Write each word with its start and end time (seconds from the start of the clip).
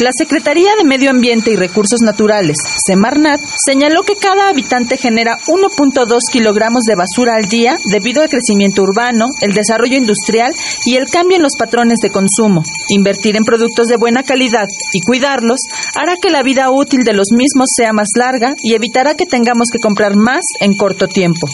La 0.00 0.10
Secretaría 0.16 0.70
de 0.78 0.84
Medio 0.84 1.10
Ambiente 1.10 1.50
y 1.50 1.56
Recursos 1.56 2.02
Naturales, 2.02 2.56
Semarnat, 2.86 3.40
señaló 3.66 4.04
que 4.04 4.14
cada 4.14 4.48
habitante 4.48 4.96
genera 4.96 5.40
1.2 5.48 6.18
kilogramos 6.30 6.84
de 6.84 6.94
basura 6.94 7.34
al 7.34 7.48
día 7.48 7.76
debido 7.90 8.22
al 8.22 8.28
crecimiento 8.28 8.82
urbano, 8.82 9.26
el 9.40 9.54
desarrollo 9.54 9.96
industrial 9.96 10.54
y 10.84 10.94
el 10.94 11.08
cambio 11.10 11.38
en 11.38 11.42
los 11.42 11.56
patrones 11.58 11.98
de 12.00 12.10
consumo. 12.10 12.62
Invertir 12.90 13.34
en 13.36 13.42
productos 13.42 13.88
de 13.88 13.96
buena 13.96 14.22
calidad 14.22 14.68
y 14.92 15.00
cuidarlos 15.00 15.58
hará 15.96 16.14
que 16.16 16.30
la 16.30 16.44
vida 16.44 16.70
útil 16.70 17.02
de 17.02 17.14
los 17.14 17.32
mismos 17.32 17.66
sea 17.74 17.92
más 17.92 18.10
larga 18.16 18.54
y 18.62 18.74
evitará 18.74 19.16
que 19.16 19.26
tengamos 19.26 19.66
que 19.72 19.80
comprar 19.80 20.14
más 20.14 20.42
en 20.60 20.76
corto 20.76 21.08
tiempo. 21.08 21.48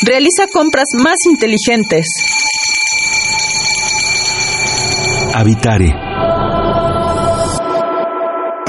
Realiza 0.00 0.46
compras 0.50 0.86
más 0.96 1.16
inteligentes. 1.26 2.06
Habitare 5.34 6.39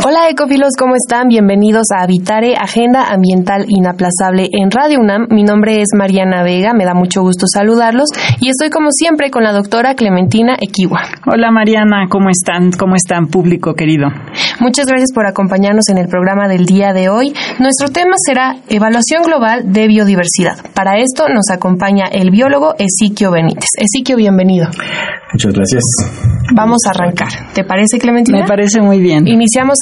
Hola 0.03 0.29
ecofilos, 0.31 0.71
¿cómo 0.79 0.95
están? 0.95 1.27
Bienvenidos 1.27 1.85
a 1.91 2.01
Habitare, 2.01 2.55
Agenda 2.55 3.11
Ambiental 3.11 3.65
Inaplazable 3.67 4.49
en 4.51 4.71
Radio 4.71 4.99
UNAM. 4.99 5.27
Mi 5.29 5.43
nombre 5.43 5.79
es 5.79 5.89
Mariana 5.95 6.41
Vega, 6.41 6.73
me 6.73 6.85
da 6.85 6.95
mucho 6.95 7.21
gusto 7.21 7.45
saludarlos 7.45 8.09
y 8.39 8.49
estoy 8.49 8.71
como 8.71 8.89
siempre 8.89 9.29
con 9.29 9.43
la 9.43 9.51
doctora 9.51 9.93
Clementina 9.93 10.57
Equiwa. 10.59 11.01
Hola 11.31 11.51
Mariana, 11.51 12.07
¿cómo 12.09 12.31
están? 12.31 12.71
¿Cómo 12.71 12.95
están 12.95 13.27
público 13.27 13.75
querido? 13.75 14.07
Muchas 14.59 14.87
gracias 14.87 15.11
por 15.13 15.27
acompañarnos 15.27 15.87
en 15.89 15.99
el 15.99 16.07
programa 16.07 16.47
del 16.47 16.65
día 16.65 16.93
de 16.93 17.09
hoy. 17.09 17.31
Nuestro 17.59 17.89
tema 17.89 18.15
será 18.25 18.55
Evaluación 18.69 19.21
Global 19.21 19.71
de 19.71 19.87
Biodiversidad. 19.87 20.57
Para 20.73 20.97
esto 20.97 21.29
nos 21.29 21.51
acompaña 21.51 22.07
el 22.11 22.31
biólogo 22.31 22.73
Ezequiel 22.79 23.33
Benítez. 23.33 23.69
Ezequiel, 23.77 24.17
bienvenido. 24.17 24.67
Muchas 25.31 25.53
gracias. 25.53 25.83
Vamos 26.53 26.81
a 26.85 26.89
arrancar. 26.89 27.29
¿Te 27.53 27.63
parece, 27.63 27.97
Clementina? 27.99 28.39
Me 28.39 28.45
parece 28.45 28.81
muy 28.81 28.99
bien. 28.99 29.27
Iniciamos 29.27 29.77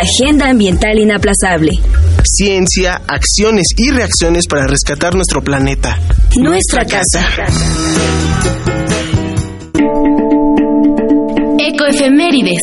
Agenda 0.00 0.48
Ambiental 0.48 0.98
Inaplazable. 0.98 1.72
Ciencia, 2.24 3.02
acciones 3.06 3.66
y 3.76 3.90
reacciones 3.90 4.46
para 4.46 4.66
rescatar 4.66 5.14
nuestro 5.14 5.42
planeta. 5.42 5.98
Nuestra, 6.40 6.86
casa. 6.86 7.28
Ecoefemérides. 11.58 12.60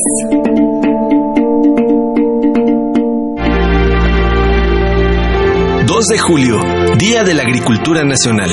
2 5.85 6.05
de 6.07 6.17
julio, 6.17 6.59
Día 6.97 7.23
de 7.23 7.33
la 7.35 7.43
Agricultura 7.43 8.03
Nacional. 8.03 8.49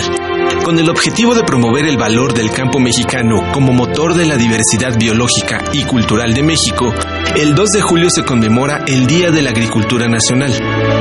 Con 0.66 0.80
el 0.80 0.90
objetivo 0.90 1.32
de 1.36 1.44
promover 1.44 1.86
el 1.86 1.96
valor 1.96 2.34
del 2.34 2.50
campo 2.50 2.80
mexicano 2.80 3.52
como 3.52 3.72
motor 3.72 4.14
de 4.14 4.26
la 4.26 4.36
diversidad 4.36 4.98
biológica 4.98 5.62
y 5.72 5.84
cultural 5.84 6.34
de 6.34 6.42
México, 6.42 6.92
el 7.36 7.54
2 7.54 7.70
de 7.70 7.82
julio 7.82 8.10
se 8.10 8.24
conmemora 8.24 8.82
el 8.88 9.06
Día 9.06 9.30
de 9.30 9.42
la 9.42 9.50
Agricultura 9.50 10.08
Nacional, 10.08 10.52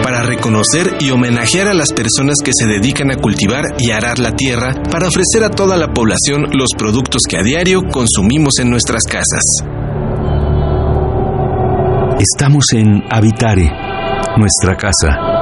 para 0.03 0.22
reconocer 0.22 0.98
y 1.00 1.09
homenajear 1.09 1.68
a 1.68 1.74
las 1.74 1.94
personas 1.94 2.36
que 2.46 2.52
se 2.53 2.68
dedican 2.68 3.09
a 3.09 3.16
cultivar 3.16 3.64
y 3.80 3.90
arar 3.90 4.20
la 4.20 4.36
tierra 4.36 4.72
para 4.92 5.08
ofrecer 5.08 5.44
a 5.44 5.50
toda 5.50 5.78
la 5.78 5.92
población 5.92 6.46
los 6.53 6.70
productos 6.78 7.24
que 7.28 7.40
a 7.40 7.42
diario 7.42 7.82
consumimos 7.92 8.59
en 8.59 8.70
nuestras 8.70 9.02
casas. 9.09 9.42
Estamos 12.20 12.66
en 12.74 13.02
Habitare, 13.09 13.72
nuestra 14.38 14.76
casa. 14.78 15.34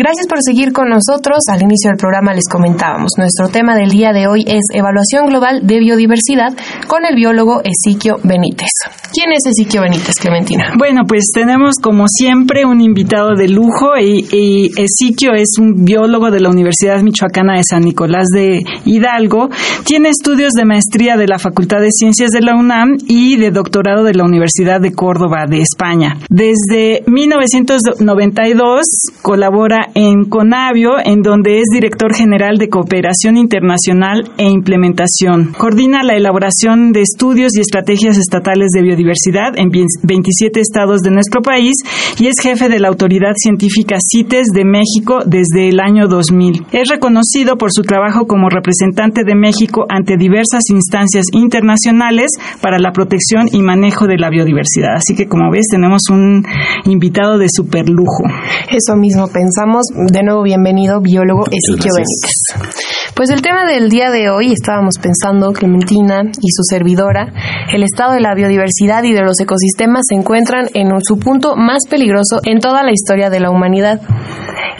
Gracias 0.00 0.26
por 0.28 0.38
seguir 0.40 0.72
con 0.72 0.88
nosotros. 0.88 1.40
Al 1.52 1.60
inicio 1.60 1.90
del 1.90 1.98
programa 1.98 2.32
les 2.32 2.48
comentábamos, 2.48 3.10
nuestro 3.18 3.48
tema 3.48 3.76
del 3.76 3.90
día 3.90 4.14
de 4.14 4.28
hoy 4.28 4.44
es 4.46 4.62
Evaluación 4.72 5.26
Global 5.26 5.66
de 5.66 5.78
Biodiversidad 5.78 6.56
con 6.86 7.04
el 7.04 7.16
biólogo 7.16 7.60
Ezequiel 7.62 8.14
Benítez. 8.24 8.70
¿Quién 9.12 9.32
es 9.32 9.44
Ezequiel 9.44 9.82
Benítez, 9.82 10.14
Clementina? 10.18 10.72
Bueno, 10.78 11.02
pues 11.06 11.24
tenemos 11.34 11.74
como 11.82 12.06
siempre 12.08 12.64
un 12.64 12.80
invitado 12.80 13.34
de 13.36 13.48
lujo 13.48 13.90
y, 14.00 14.24
y 14.32 14.70
es 14.80 15.58
un 15.58 15.84
biólogo 15.84 16.30
de 16.30 16.40
la 16.40 16.48
Universidad 16.48 17.02
Michoacana 17.02 17.56
de 17.56 17.64
San 17.68 17.82
Nicolás 17.82 18.28
de 18.32 18.62
Hidalgo. 18.86 19.50
Tiene 19.84 20.08
estudios 20.08 20.52
de 20.54 20.64
maestría 20.64 21.18
de 21.18 21.26
la 21.26 21.38
Facultad 21.38 21.80
de 21.80 21.90
Ciencias 21.90 22.30
de 22.30 22.40
la 22.40 22.56
UNAM 22.56 22.96
y 23.06 23.36
de 23.36 23.50
doctorado 23.50 24.04
de 24.04 24.14
la 24.14 24.24
Universidad 24.24 24.80
de 24.80 24.92
Córdoba 24.92 25.44
de 25.46 25.60
España. 25.60 26.16
Desde 26.30 27.02
1992 27.06 28.86
colabora 29.20 29.89
en 29.94 30.24
Conavio, 30.24 30.92
en 31.04 31.22
donde 31.22 31.60
es 31.60 31.66
director 31.72 32.14
general 32.14 32.58
de 32.58 32.68
Cooperación 32.68 33.36
Internacional 33.36 34.30
e 34.38 34.48
Implementación. 34.48 35.52
Coordina 35.56 36.02
la 36.02 36.14
elaboración 36.14 36.92
de 36.92 37.02
estudios 37.02 37.56
y 37.56 37.60
estrategias 37.60 38.18
estatales 38.18 38.70
de 38.74 38.82
biodiversidad 38.82 39.56
en 39.56 39.70
27 39.70 40.60
estados 40.60 41.00
de 41.00 41.10
nuestro 41.10 41.42
país 41.42 41.74
y 42.18 42.26
es 42.26 42.36
jefe 42.40 42.68
de 42.68 42.78
la 42.78 42.88
Autoridad 42.88 43.32
Científica 43.36 43.96
CITES 44.00 44.48
de 44.54 44.64
México 44.64 45.20
desde 45.24 45.68
el 45.68 45.80
año 45.80 46.08
2000. 46.08 46.66
Es 46.72 46.88
reconocido 46.88 47.56
por 47.56 47.70
su 47.72 47.82
trabajo 47.82 48.26
como 48.26 48.48
representante 48.48 49.24
de 49.24 49.34
México 49.34 49.86
ante 49.88 50.16
diversas 50.16 50.62
instancias 50.70 51.26
internacionales 51.32 52.30
para 52.60 52.78
la 52.78 52.92
protección 52.92 53.48
y 53.52 53.62
manejo 53.62 54.06
de 54.06 54.18
la 54.18 54.30
biodiversidad. 54.30 54.94
Así 54.96 55.14
que, 55.14 55.26
como 55.26 55.50
ves, 55.50 55.66
tenemos 55.70 56.02
un 56.10 56.44
invitado 56.84 57.38
de 57.38 57.46
super 57.48 57.88
lujo. 57.88 58.24
Eso 58.70 58.96
mismo 58.96 59.28
pensamos. 59.28 59.79
De 59.88 60.22
nuevo, 60.22 60.42
bienvenido, 60.42 61.00
biólogo 61.00 61.44
Ezequiel 61.46 61.92
Benítez. 61.96 63.14
Pues 63.14 63.30
el 63.30 63.40
tema 63.40 63.64
del 63.64 63.88
día 63.88 64.10
de 64.10 64.28
hoy 64.28 64.52
estábamos 64.52 64.96
pensando, 65.00 65.52
Clementina 65.52 66.22
y 66.22 66.50
su 66.50 66.62
servidora, 66.68 67.32
el 67.72 67.82
estado 67.82 68.12
de 68.12 68.20
la 68.20 68.34
biodiversidad 68.34 69.02
y 69.04 69.12
de 69.12 69.22
los 69.22 69.40
ecosistemas 69.40 70.02
se 70.06 70.16
encuentran 70.16 70.68
en 70.74 70.90
su 71.02 71.18
punto 71.18 71.56
más 71.56 71.86
peligroso 71.88 72.40
en 72.44 72.60
toda 72.60 72.82
la 72.82 72.92
historia 72.92 73.30
de 73.30 73.40
la 73.40 73.50
humanidad. 73.50 74.02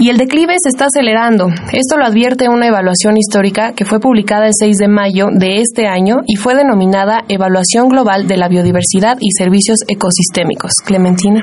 Y 0.00 0.08
el 0.08 0.16
declive 0.16 0.54
se 0.62 0.70
está 0.70 0.86
acelerando. 0.86 1.48
Esto 1.74 1.98
lo 1.98 2.06
advierte 2.06 2.48
una 2.48 2.66
evaluación 2.66 3.18
histórica 3.18 3.74
que 3.74 3.84
fue 3.84 4.00
publicada 4.00 4.46
el 4.46 4.54
6 4.58 4.78
de 4.78 4.88
mayo 4.88 5.26
de 5.30 5.60
este 5.60 5.88
año 5.88 6.22
y 6.26 6.36
fue 6.36 6.54
denominada 6.54 7.18
Evaluación 7.28 7.90
Global 7.90 8.26
de 8.26 8.38
la 8.38 8.48
Biodiversidad 8.48 9.18
y 9.20 9.30
Servicios 9.36 9.80
Ecosistémicos. 9.86 10.72
Clementina. 10.82 11.42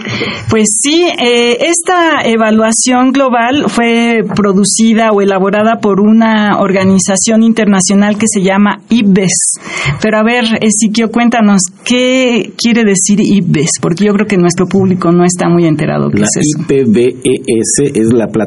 Pues 0.49 0.79
sí, 0.81 1.05
eh, 1.23 1.67
esta 1.69 2.23
evaluación 2.25 3.11
global 3.11 3.65
fue 3.67 4.23
producida 4.35 5.11
o 5.11 5.21
elaborada 5.21 5.79
por 5.79 5.99
una 5.99 6.59
organización 6.59 7.43
internacional 7.43 8.17
que 8.17 8.25
se 8.25 8.41
llama 8.41 8.81
IPBES. 8.89 9.59
Pero 10.01 10.17
a 10.17 10.23
ver, 10.23 10.45
Ezequiel, 10.61 11.11
cuéntanos, 11.11 11.61
¿qué 11.85 12.53
quiere 12.57 12.85
decir 12.85 13.19
IPBES? 13.21 13.73
Porque 13.79 14.05
yo 14.05 14.13
creo 14.13 14.25
que 14.25 14.37
nuestro 14.37 14.65
público 14.65 15.11
no 15.11 15.25
está 15.25 15.47
muy 15.47 15.67
enterado. 15.67 16.09
¿Qué 16.09 16.21
La 16.21 16.25
es 16.25 16.37
eso? 16.37 16.73
IPBES 16.73 17.93
es 17.93 18.13
la 18.13 18.25
Plataforma 18.25 18.46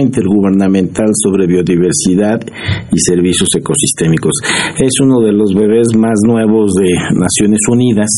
Intergubernamental 0.00 1.08
sobre 1.14 1.46
Biodiversidad 1.46 2.40
y 2.92 2.98
Servicios 2.98 3.48
Ecosistémicos. 3.56 4.32
Es 4.78 4.92
uno 5.02 5.20
de 5.20 5.32
los 5.32 5.54
bebés 5.54 5.88
más 5.96 6.18
nuevos 6.26 6.72
de 6.74 6.90
Naciones 7.14 7.60
Unidas. 7.70 8.08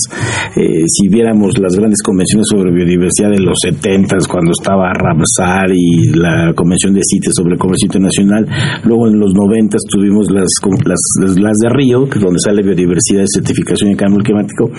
Eh, 0.57 0.85
si 0.87 1.09
viéramos 1.09 1.59
las 1.59 1.75
grandes 1.75 2.03
convenciones 2.03 2.47
sobre 2.51 2.73
biodiversidad 2.73 3.31
de 3.31 3.41
los 3.41 3.57
70, 3.63 4.17
cuando 4.29 4.53
estaba 4.53 4.93
Ramsar 4.93 5.71
y 5.75 6.11
la 6.15 6.53
Convención 6.55 6.95
de 6.95 7.01
CITES 7.03 7.35
sobre 7.37 7.55
el 7.55 7.59
Comercio 7.59 7.87
Internacional, 7.87 8.47
luego 8.85 9.09
en 9.09 9.19
los 9.19 9.33
90 9.35 9.79
tuvimos 9.89 10.27
las, 10.31 10.49
las, 10.85 11.01
las 11.39 11.57
de 11.59 11.69
Río, 11.71 12.07
donde 12.07 12.39
sale 12.39 12.63
biodiversidad, 12.63 13.25
certificación 13.27 13.93
y 13.93 13.97
cambio 13.97 14.23
climático. 14.23 14.71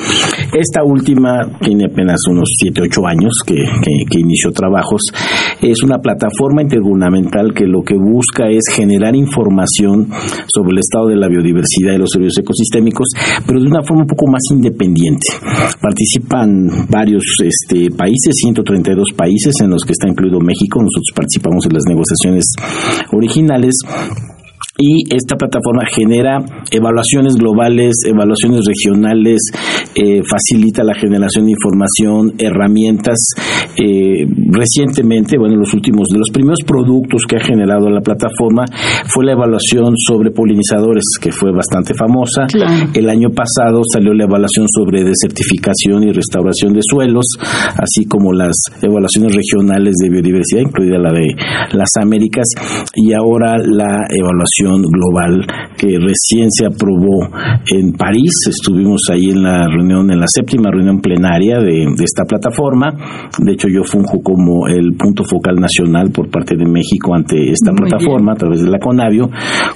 Esta 0.54 0.84
última 0.84 1.58
tiene 1.62 1.86
apenas 1.86 2.20
unos 2.30 2.50
7, 2.60 2.82
8 2.84 3.08
años 3.08 3.34
que, 3.46 3.56
que, 3.56 4.06
que 4.10 4.20
inició 4.20 4.52
trabajos. 4.52 5.02
Es 5.62 5.82
una 5.84 6.00
plataforma 6.00 6.43
plataforma 6.44 6.62
intergubernamental 6.62 7.54
que 7.54 7.66
lo 7.66 7.82
que 7.84 7.96
busca 7.96 8.50
es 8.50 8.64
generar 8.76 9.16
información 9.16 10.10
sobre 10.54 10.74
el 10.74 10.80
estado 10.80 11.08
de 11.08 11.16
la 11.16 11.28
biodiversidad 11.28 11.94
y 11.96 11.98
los 11.98 12.10
servicios 12.12 12.40
ecosistémicos, 12.40 13.08
pero 13.46 13.62
de 13.62 13.68
una 13.68 13.84
forma 13.84 14.04
un 14.04 14.08
poco 14.08 14.28
más 14.28 14.42
independiente. 14.52 15.24
Participan 15.82 16.88
varios 16.90 17.24
este, 17.44 17.90
países, 17.92 18.36
132 18.36 19.14
países 19.16 19.54
en 19.62 19.70
los 19.70 19.84
que 19.84 19.94
está 19.94 20.08
incluido 20.08 20.40
México. 20.40 20.82
Nosotros 20.82 21.12
participamos 21.16 21.66
en 21.66 21.74
las 21.74 21.84
negociaciones 21.88 22.46
originales 23.12 23.76
y 24.78 25.06
esta 25.14 25.36
plataforma 25.36 25.84
genera 25.86 26.40
evaluaciones 26.72 27.36
globales, 27.36 27.94
evaluaciones 28.08 28.62
regionales, 28.66 29.40
eh, 29.94 30.24
facilita 30.26 30.84
la 30.84 30.96
generación 30.96 31.46
de 31.46 31.52
información, 31.52 32.34
herramientas. 32.40 33.20
Eh, 33.78 34.26
recientemente, 34.50 35.38
bueno, 35.38 35.58
los 35.58 35.74
últimos, 35.76 36.08
de 36.10 36.18
los 36.18 36.32
primeros 36.32 36.60
productos 36.66 37.22
que 37.28 37.38
ha 37.38 37.40
generado 37.40 37.88
la 37.90 38.02
plataforma 38.02 38.66
fue 39.06 39.26
la 39.26 39.34
evaluación 39.34 39.94
sobre 39.96 40.32
polinizadores, 40.32 41.04
que 41.22 41.32
fue 41.32 41.52
bastante 41.52 41.94
famosa. 41.94 42.48
El 42.96 43.10
año 43.10 43.30
pasado 43.30 43.82
salió 43.92 44.14
la 44.14 44.24
evaluación 44.24 44.66
sobre 44.68 45.04
desertificación 45.04 46.04
y 46.04 46.12
restauración 46.12 46.74
de 46.74 46.82
suelos, 46.82 47.26
así 47.78 48.06
como 48.08 48.34
las 48.34 48.56
evaluaciones 48.82 49.36
regionales 49.36 49.94
de 50.02 50.10
biodiversidad, 50.10 50.62
incluida 50.62 50.98
la 50.98 51.12
de 51.12 51.28
las 51.74 51.90
Américas, 52.02 52.46
y 52.96 53.14
ahora 53.14 53.58
la 53.58 54.08
evaluación 54.10 54.63
global 54.70 55.46
que 55.78 55.98
recién 56.00 56.50
se 56.50 56.66
aprobó 56.66 57.30
en 57.72 57.94
París. 57.94 58.32
Estuvimos 58.50 59.02
ahí 59.12 59.32
en 59.32 59.44
la 59.44 59.68
reunión, 59.68 60.12
en 60.12 60.20
la 60.20 60.28
séptima 60.28 60.72
reunión 60.72 61.00
plenaria 61.00 61.60
de, 61.60 61.94
esta 62.04 62.24
plataforma. 62.26 62.92
De 63.40 63.54
hecho, 63.54 63.68
yo 63.68 63.84
funjo 63.84 64.20
como 64.22 64.68
el 64.68 64.96
punto 64.98 65.24
focal 65.24 65.56
nacional 65.56 66.12
por 66.12 66.30
parte 66.30 66.56
de 66.56 66.66
México 66.66 67.16
ante 67.16 67.52
esta 67.52 67.72
plataforma 67.72 68.34
a 68.34 68.36
través 68.36 68.62
de 68.62 68.70
la 68.70 68.80
CONAVIO, 68.80 69.30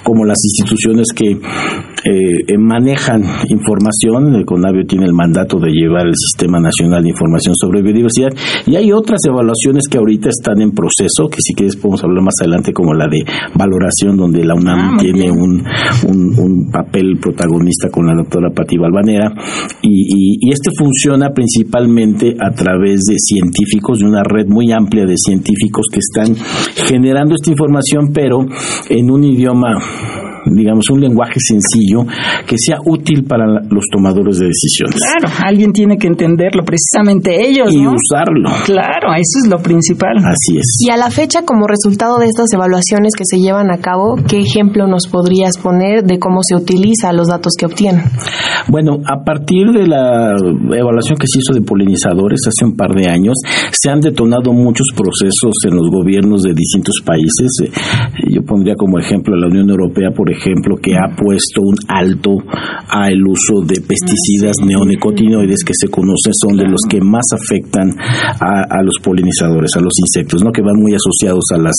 como 0.03 0.25
las 0.25 0.37
instituciones 0.43 1.07
que 1.15 1.31
eh, 1.31 2.57
manejan 2.57 3.23
información. 3.49 4.35
El 4.35 4.45
CONAVIO 4.45 4.85
tiene 4.87 5.05
el 5.05 5.13
mandato 5.13 5.59
de 5.59 5.71
llevar 5.71 6.07
el 6.07 6.15
Sistema 6.15 6.59
Nacional 6.59 7.03
de 7.03 7.09
Información 7.09 7.55
sobre 7.55 7.81
Biodiversidad 7.81 8.29
y 8.65 8.75
hay 8.75 8.91
otras 8.91 9.19
evaluaciones 9.27 9.87
que 9.89 9.97
ahorita 9.97 10.29
están 10.29 10.61
en 10.61 10.71
proceso, 10.71 11.27
que 11.29 11.41
si 11.41 11.53
quieres 11.53 11.75
podemos 11.75 12.03
hablar 12.03 12.23
más 12.23 12.35
adelante, 12.41 12.73
como 12.73 12.93
la 12.93 13.07
de 13.07 13.23
valoración, 13.55 14.17
donde 14.17 14.43
la 14.43 14.55
UNAM 14.55 14.76
Ah, 14.77 14.97
tiene 14.99 15.31
un, 15.31 15.63
un, 16.07 16.69
papel 16.71 17.17
protagonista 17.19 17.89
con 17.89 18.05
la 18.05 18.13
doctora 18.13 18.49
Pati 18.53 18.77
Balvanera 18.77 19.33
y, 19.81 20.37
y, 20.41 20.51
este 20.51 20.69
funciona 20.77 21.31
principalmente 21.31 22.35
a 22.39 22.51
través 22.51 23.01
de 23.05 23.15
científicos, 23.17 23.99
de 23.99 24.05
una 24.05 24.23
red 24.23 24.47
muy 24.47 24.71
amplia 24.71 25.05
de 25.05 25.17
científicos 25.17 25.87
que 25.91 25.99
están 25.99 26.35
generando 26.87 27.35
esta 27.35 27.51
información, 27.51 28.11
pero 28.13 28.45
en 28.89 29.11
un 29.11 29.23
idioma 29.23 29.77
digamos, 30.51 30.89
un 30.89 31.01
lenguaje 31.01 31.39
sencillo 31.39 32.05
que 32.45 32.55
sea 32.57 32.77
útil 32.85 33.23
para 33.23 33.45
los 33.47 33.85
tomadores 33.91 34.39
de 34.39 34.47
decisiones. 34.47 34.99
Claro, 35.01 35.33
alguien 35.45 35.71
tiene 35.73 35.97
que 35.97 36.07
entenderlo, 36.07 36.63
precisamente 36.63 37.47
ellos. 37.47 37.73
Y 37.73 37.85
usarlo. 37.85 38.49
Claro, 38.65 39.13
eso 39.13 39.39
es 39.43 39.49
lo 39.49 39.57
principal. 39.57 40.17
Así 40.17 40.57
es. 40.57 40.85
Y 40.85 40.91
a 40.91 40.97
la 40.97 41.09
fecha, 41.09 41.43
como 41.43 41.67
resultado 41.67 42.17
de 42.19 42.27
estas 42.27 42.51
evaluaciones 42.53 43.13
que 43.17 43.23
se 43.25 43.39
llevan 43.39 43.71
a 43.71 43.77
cabo, 43.77 44.15
¿qué 44.27 44.39
ejemplo 44.39 44.87
nos 44.87 45.07
podrías 45.07 45.57
poner 45.57 46.03
de 46.03 46.19
cómo 46.19 46.39
se 46.41 46.55
utiliza 46.55 47.13
los 47.13 47.27
datos 47.27 47.53
que 47.57 47.65
obtienen? 47.65 48.05
Bueno, 48.69 48.99
a 49.05 49.23
partir 49.23 49.71
de 49.71 49.87
la 49.87 50.35
evaluación 50.75 51.17
que 51.17 51.27
se 51.27 51.39
hizo 51.39 51.53
de 51.53 51.65
polinizadores 51.65 52.41
hace 52.47 52.65
un 52.65 52.75
par 52.75 52.91
de 52.93 53.07
años, 53.07 53.35
se 53.71 53.89
han 53.89 53.99
detonado 54.01 54.51
muchos 54.53 54.87
procesos 54.95 55.53
en 55.65 55.77
los 55.77 55.89
gobiernos 55.89 56.41
de 56.43 56.53
distintos 56.53 56.95
países. 57.05 57.49
Eh, 57.63 57.71
yo 58.29 58.43
pondría 58.43 58.75
como 58.75 58.99
ejemplo 58.99 59.35
a 59.35 59.39
la 59.39 59.47
Unión 59.47 59.69
Europea, 59.69 60.11
por 60.11 60.29
ejemplo, 60.31 60.36
ejemplo, 60.37 60.77
que 60.77 60.95
ha 60.95 61.09
puesto 61.15 61.61
un 61.61 61.75
alto 61.87 62.37
al 62.89 63.19
uso 63.27 63.65
de 63.65 63.81
pesticidas 63.81 64.55
neonicotinoides 64.65 65.63
que 65.65 65.73
se 65.75 65.89
conocen 65.89 66.33
son 66.33 66.57
de 66.57 66.67
los 66.67 66.81
que 66.87 67.01
más 67.01 67.25
afectan 67.33 67.89
a, 68.39 68.81
los 68.83 68.95
polinizadores, 69.03 69.71
a 69.75 69.81
los 69.81 69.93
insectos, 69.99 70.43
¿no? 70.43 70.51
que 70.51 70.61
van 70.61 70.77
muy 70.77 70.93
asociados 70.93 71.43
a 71.53 71.57
las 71.57 71.75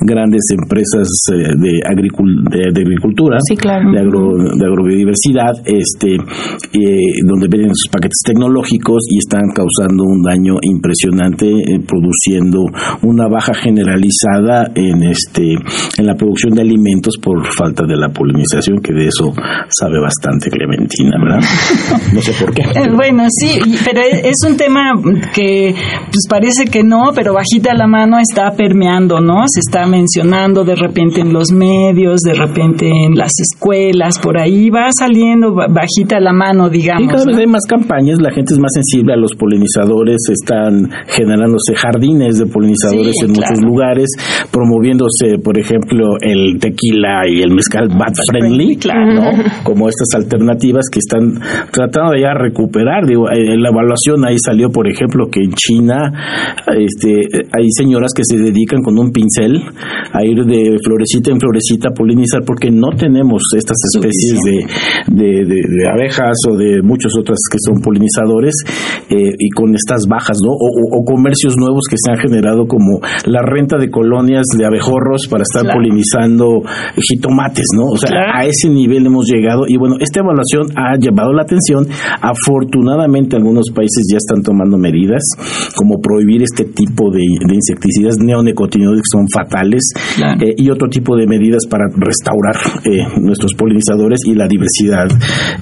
grandes 0.00 0.42
empresas 0.50 1.08
eh, 1.32 1.54
de, 1.56 1.80
agricultura, 1.84 3.38
de, 3.48 3.98
agrobiodiversidad, 3.98 5.54
este, 5.64 6.14
eh, 6.14 7.20
donde 7.26 7.48
venden 7.48 7.74
sus 7.74 7.90
paquetes 7.90 8.22
tecnológicos 8.24 9.06
y 9.10 9.18
están 9.18 9.50
causando 9.54 10.04
un 10.04 10.22
daño 10.22 10.56
impresionante, 10.62 11.46
eh, 11.48 11.80
produciendo 11.86 12.64
una 13.02 13.28
baja 13.28 13.54
generalizada 13.54 14.70
en, 14.74 15.02
este, 15.02 15.54
en 15.98 16.06
la 16.06 16.14
producción 16.14 16.54
de 16.54 16.62
alimentos 16.62 17.16
por 17.22 17.44
falta 17.46 17.84
de 17.84 17.96
la 17.96 18.01
polinización, 18.08 18.78
que 18.80 18.92
de 18.92 19.06
eso 19.06 19.32
sabe 19.68 20.00
bastante 20.00 20.50
Clementina, 20.50 21.16
¿verdad? 21.22 21.40
No 22.12 22.20
sé 22.20 22.32
por 22.32 22.54
qué. 22.54 22.62
Eh, 22.72 22.88
bueno, 22.90 23.24
sí, 23.28 23.60
pero 23.84 24.00
es 24.00 24.36
un 24.48 24.56
tema 24.56 24.92
que 25.34 25.74
pues 25.74 26.26
parece 26.28 26.64
que 26.64 26.82
no, 26.82 27.12
pero 27.14 27.34
bajita 27.34 27.74
la 27.74 27.86
mano 27.86 28.18
está 28.18 28.50
permeando, 28.56 29.20
¿no? 29.20 29.44
Se 29.46 29.60
está 29.60 29.86
mencionando 29.86 30.64
de 30.64 30.74
repente 30.74 31.20
en 31.20 31.32
los 31.32 31.52
medios, 31.52 32.20
de 32.20 32.34
repente 32.34 32.88
en 32.88 33.14
las 33.14 33.32
escuelas, 33.38 34.18
por 34.18 34.38
ahí 34.38 34.70
va 34.70 34.88
saliendo 34.98 35.54
bajita 35.54 36.18
la 36.20 36.32
mano, 36.32 36.70
digamos. 36.70 37.04
Y 37.04 37.08
cada 37.08 37.24
vez 37.24 37.36
hay 37.36 37.46
más 37.46 37.66
campañas, 37.68 38.18
la 38.20 38.32
gente 38.32 38.54
es 38.54 38.58
más 38.58 38.72
sensible 38.74 39.12
a 39.12 39.16
los 39.16 39.34
polinizadores, 39.34 40.20
están 40.30 40.90
generándose 41.08 41.74
jardines 41.74 42.38
de 42.38 42.46
polinizadores 42.46 43.14
en 43.22 43.30
muchos 43.30 43.60
lugares, 43.62 44.08
promoviéndose, 44.50 45.38
por 45.42 45.58
ejemplo, 45.58 46.16
el 46.20 46.58
tequila 46.58 47.28
y 47.28 47.42
el 47.42 47.52
mezcal 47.54 47.81
bat 47.88 48.14
friendly, 48.30 48.76
claro. 48.76 49.32
como 49.64 49.88
estas 49.88 50.08
alternativas 50.14 50.86
que 50.90 50.98
están 50.98 51.40
tratando 51.70 52.12
de 52.12 52.22
ya 52.22 52.34
recuperar. 52.34 53.06
Digo, 53.06 53.26
en 53.30 53.62
la 53.62 53.70
evaluación 53.70 54.24
ahí 54.26 54.36
salió, 54.44 54.70
por 54.70 54.88
ejemplo, 54.88 55.26
que 55.30 55.40
en 55.40 55.52
China 55.52 56.12
este, 56.76 57.48
hay 57.52 57.68
señoras 57.76 58.12
que 58.14 58.22
se 58.24 58.36
dedican 58.36 58.82
con 58.82 58.98
un 58.98 59.12
pincel 59.12 59.62
a 60.12 60.24
ir 60.24 60.44
de 60.44 60.78
florecita 60.82 61.30
en 61.30 61.40
florecita 61.40 61.88
a 61.88 61.92
polinizar 61.92 62.42
porque 62.44 62.70
no 62.70 62.90
tenemos 62.96 63.42
estas 63.56 63.76
especies 63.94 64.38
de, 65.08 65.44
de, 65.44 65.88
abejas 65.88 66.36
o 66.48 66.56
de 66.56 66.82
muchas 66.82 67.12
otras 67.18 67.38
que 67.50 67.58
son 67.58 67.82
polinizadores 67.82 68.54
eh, 69.10 69.32
y 69.38 69.50
con 69.50 69.74
estas 69.74 70.06
bajas, 70.08 70.38
¿no? 70.42 70.52
O, 70.52 71.04
comercios 71.04 71.56
nuevos 71.58 71.84
que 71.90 71.96
se 71.98 72.10
han 72.10 72.18
generado 72.18 72.66
como 72.66 73.00
la 73.26 73.42
renta 73.42 73.76
de 73.76 73.90
colonias 73.90 74.46
de 74.56 74.64
abejorros 74.64 75.26
para 75.28 75.42
estar 75.42 75.72
polinizando 75.72 76.62
jitomates, 76.96 77.66
¿no? 77.72 77.86
O 77.86 77.96
sea, 77.96 78.10
a 78.34 78.44
ese 78.44 78.68
nivel 78.68 79.06
hemos 79.06 79.26
llegado 79.26 79.64
y 79.66 79.76
bueno, 79.76 79.96
esta 80.00 80.20
evaluación 80.20 80.66
ha 80.76 80.96
llevado 80.96 81.32
la 81.32 81.42
atención. 81.42 81.86
Afortunadamente 82.20 83.36
algunos 83.36 83.70
países 83.74 84.06
ya 84.10 84.18
están 84.18 84.42
tomando 84.42 84.78
medidas 84.78 85.22
como 85.76 86.00
prohibir 86.00 86.42
este 86.42 86.64
tipo 86.64 87.10
de, 87.10 87.22
insecticidas 87.52 88.16
neonicotinoides 88.18 89.02
que 89.02 89.18
son 89.18 89.26
fatales 89.32 89.82
eh, 90.40 90.54
y 90.56 90.70
otro 90.70 90.88
tipo 90.88 91.16
de 91.16 91.26
medidas 91.26 91.66
para 91.68 91.84
restaurar 91.94 92.56
eh, 92.84 93.20
nuestros 93.20 93.54
polinizadores 93.54 94.20
y 94.26 94.34
la 94.34 94.46
diversidad 94.46 95.06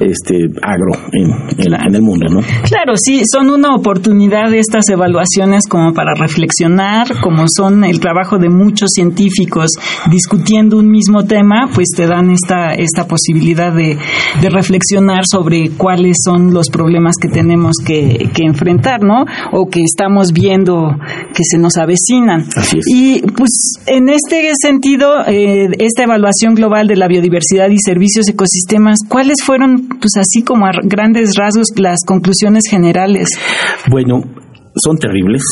este 0.00 0.50
agro 0.62 0.92
en, 1.12 1.30
en, 1.58 1.94
el 1.94 2.02
mundo, 2.02 2.26
¿no? 2.30 2.40
Claro, 2.40 2.94
sí, 2.96 3.22
son 3.30 3.50
una 3.50 3.74
oportunidad 3.74 4.52
estas 4.54 4.88
evaluaciones 4.88 5.66
como 5.68 5.92
para 5.92 6.14
reflexionar, 6.14 7.20
como 7.22 7.46
son 7.48 7.84
el 7.84 8.00
trabajo 8.00 8.38
de 8.38 8.48
muchos 8.48 8.90
científicos 8.94 9.70
discutiendo 10.10 10.78
un 10.78 10.90
mismo 10.90 11.24
tema, 11.24 11.68
pues 11.74 11.88
te 12.00 12.06
dan 12.06 12.30
esta, 12.30 12.72
esta 12.72 13.06
posibilidad 13.06 13.74
de, 13.74 13.98
reflexionar 14.48 15.24
sobre 15.30 15.68
cuáles 15.76 16.16
son 16.24 16.54
los 16.54 16.70
problemas 16.70 17.16
que 17.20 17.28
tenemos 17.28 17.76
que, 17.84 18.30
enfrentar, 18.38 19.02
¿no? 19.02 19.26
O 19.52 19.68
que 19.68 19.82
estamos 19.82 20.32
viendo 20.32 20.96
que 21.34 21.42
se 21.44 21.58
nos 21.58 21.76
avecinan. 21.76 22.46
Y 22.86 23.20
pues 23.20 23.74
en 23.84 24.08
este 24.08 24.50
sentido, 24.62 25.26
eh, 25.26 25.68
esta 25.78 26.04
evaluación 26.04 26.54
global 26.54 26.86
de 26.86 26.96
la 26.96 27.06
biodiversidad 27.06 27.68
y 27.68 27.76
servicios 27.78 28.26
ecosistemas, 28.30 29.00
¿cuáles 29.06 29.42
fueron, 29.44 29.86
pues 30.00 30.12
así 30.18 30.42
como 30.42 30.64
a 30.64 30.70
grandes 30.82 31.36
rasgos, 31.36 31.66
las 31.76 31.98
conclusiones 32.06 32.62
generales? 32.70 33.28
Bueno, 33.90 34.22
son 34.82 34.96
terribles, 34.98 35.42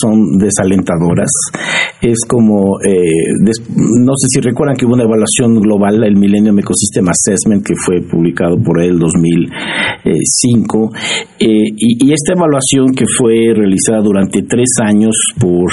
son 0.00 0.38
desalentadoras. 0.38 1.30
Es 2.00 2.18
como, 2.28 2.78
eh, 2.80 3.34
no 3.44 4.12
sé 4.16 4.26
si 4.28 4.40
recuerdan 4.40 4.76
que 4.76 4.86
hubo 4.86 4.94
una 4.94 5.04
evaluación 5.04 5.60
global, 5.60 6.02
el 6.04 6.16
Millennium 6.16 6.58
Ecosystem 6.58 7.06
Assessment, 7.08 7.66
que 7.66 7.74
fue 7.74 8.00
publicado 8.02 8.56
por 8.56 8.80
el 8.82 8.98
2005, 8.98 10.90
eh, 11.40 11.70
y, 11.76 12.12
esta 12.12 12.32
evaluación 12.32 12.94
que 12.94 13.04
fue 13.18 13.52
realizada 13.54 14.00
durante 14.02 14.42
tres 14.42 14.68
años 14.82 15.14
por 15.38 15.70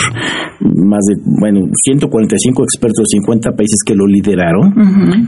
más 0.61 0.99
de, 1.07 1.15
bueno, 1.39 1.67
145 1.73 2.63
expertos 2.63 3.05
de 3.05 3.17
50 3.19 3.51
países 3.51 3.79
que 3.85 3.95
lo 3.95 4.05
lideraron, 4.07 4.73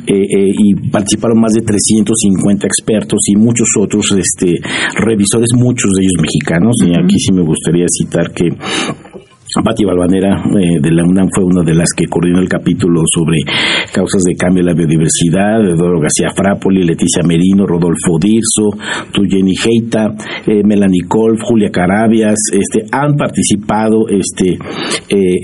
eh, 0.07 0.13
y 0.27 0.89
participaron 0.89 1.39
más 1.39 1.53
de 1.53 1.61
350 1.61 2.67
expertos 2.67 3.19
y 3.27 3.35
muchos 3.35 3.67
otros 3.79 4.11
este, 4.17 4.59
revisores, 4.99 5.49
muchos 5.55 5.91
de 5.95 6.03
ellos 6.03 6.17
mexicanos, 6.19 6.75
y 6.85 6.91
aquí 6.91 7.17
sí 7.19 7.31
me 7.33 7.43
gustaría 7.43 7.76
citar 7.87 8.31
que 8.33 8.49
Patti 9.63 9.85
Balvanera 9.85 10.43
eh, 10.59 10.79
de 10.81 10.91
la 10.91 11.03
UNAM 11.03 11.29
fue 11.33 11.43
una 11.43 11.63
de 11.63 11.73
las 11.73 11.89
que 11.95 12.05
coordinó 12.05 12.39
el 12.39 12.49
capítulo 12.49 13.01
sobre 13.05 13.39
causas 13.93 14.21
de 14.23 14.35
cambio 14.35 14.61
en 14.61 14.67
la 14.67 14.73
biodiversidad, 14.73 15.61
Eduardo 15.61 15.99
García 15.99 16.29
Frapoli, 16.35 16.83
Leticia 16.83 17.23
Merino, 17.23 17.65
Rodolfo 17.65 18.17
Dirso, 18.19 18.69
Tuyeni 19.11 19.53
Heita, 19.55 20.13
eh, 20.45 20.61
Melanie 20.63 21.07
Kolf, 21.07 21.41
Julia 21.43 21.69
Carabias, 21.69 22.37
este, 22.51 22.85
han 22.91 23.15
participado 23.15 24.07
este, 24.09 24.51
eh, 25.09 25.37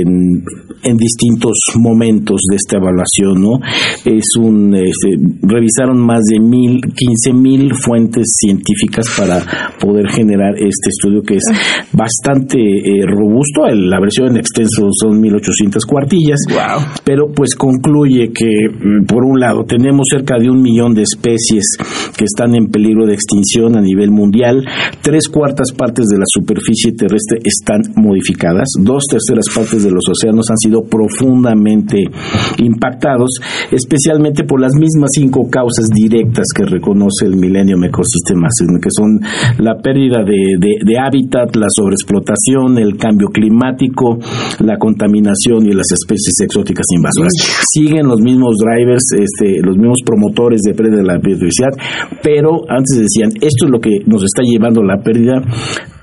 en, 0.00 0.42
en, 0.82 0.96
distintos 0.96 1.56
momentos 1.78 2.40
de 2.50 2.56
esta 2.56 2.78
evaluación, 2.78 3.40
¿no? 3.40 3.58
Es 4.04 4.36
un, 4.38 4.74
este, 4.74 5.16
revisaron 5.42 5.98
más 6.00 6.22
de 6.30 6.40
mil, 6.40 6.80
quince 6.94 7.32
mil 7.32 7.74
fuentes 7.74 8.34
científicas 8.38 9.06
para 9.16 9.42
poder 9.80 10.08
generar 10.10 10.54
este 10.56 10.88
estudio 10.88 11.22
que 11.22 11.36
es 11.36 11.44
bastante 11.92 12.58
eh, 12.58 13.04
robusto. 13.12 13.62
La 13.68 14.00
versión 14.00 14.28
en 14.28 14.36
extenso 14.38 14.88
son 14.90 15.20
1800 15.20 15.84
cuartillas. 15.84 16.40
Pero 17.04 17.30
pues 17.34 17.54
concluye 17.54 18.32
que, 18.32 18.68
mm, 18.68 19.04
por 19.06 19.24
un 19.24 19.38
lado, 19.38 19.64
tenemos 19.64 20.08
cerca 20.10 20.38
de 20.38 20.50
un 20.50 20.62
millón 20.62 20.94
de 20.94 21.02
especies 21.02 21.76
que 22.16 22.24
están 22.24 22.54
en 22.54 22.68
peligro 22.68 23.06
de 23.06 23.14
extinción 23.14 23.76
a 23.76 23.80
nivel 23.80 24.10
mundial. 24.10 24.64
Tres 25.02 25.28
cuartas 25.28 25.72
partes 25.72 26.06
de 26.06 26.18
la 26.18 26.24
superficie 26.26 26.92
terrestre 26.92 27.38
están 27.44 27.82
modificadas. 27.96 28.68
Dos 28.80 29.04
terceras 29.10 29.46
partes 29.54 29.84
de 29.84 29.90
los 29.90 30.04
océanos 30.08 30.50
han 30.50 30.58
sido 30.58 30.82
profundamente 30.82 32.04
impactados, 32.58 33.30
especialmente 33.70 34.44
por 34.44 34.60
las 34.60 34.72
mismas 34.74 35.10
cinco 35.12 35.48
causas 35.50 35.86
directas 35.94 36.46
que 36.54 36.64
reconoce 36.64 37.26
el 37.26 37.36
milenio 37.36 37.76
Ecosistemas, 37.92 38.52
que 38.80 38.88
son 38.90 39.20
la 39.58 39.76
pérdida 39.80 40.24
de, 40.24 40.56
de 40.58 40.98
hábitat, 40.98 41.54
la 41.56 41.66
sobreexplotación, 41.68 42.78
el 42.78 42.96
cambio 43.02 43.26
climático, 43.34 44.18
la 44.60 44.78
contaminación 44.78 45.66
y 45.66 45.74
las 45.74 45.90
especies 45.90 46.38
exóticas 46.46 46.86
invasoras. 46.94 47.32
Siguen 47.66 48.06
los 48.06 48.20
mismos 48.20 48.54
drivers, 48.62 49.02
este, 49.18 49.58
los 49.60 49.76
mismos 49.76 49.98
promotores 50.06 50.60
de 50.62 50.74
pérdida 50.74 50.98
de 50.98 51.08
la 51.10 51.18
biodiversidad, 51.18 51.74
pero 52.22 52.62
antes 52.68 53.02
decían, 53.02 53.34
esto 53.42 53.66
es 53.66 53.70
lo 53.70 53.80
que 53.80 53.90
nos 54.06 54.22
está 54.22 54.42
llevando 54.46 54.82
a 54.82 54.86
la 54.86 55.02
pérdida, 55.02 55.42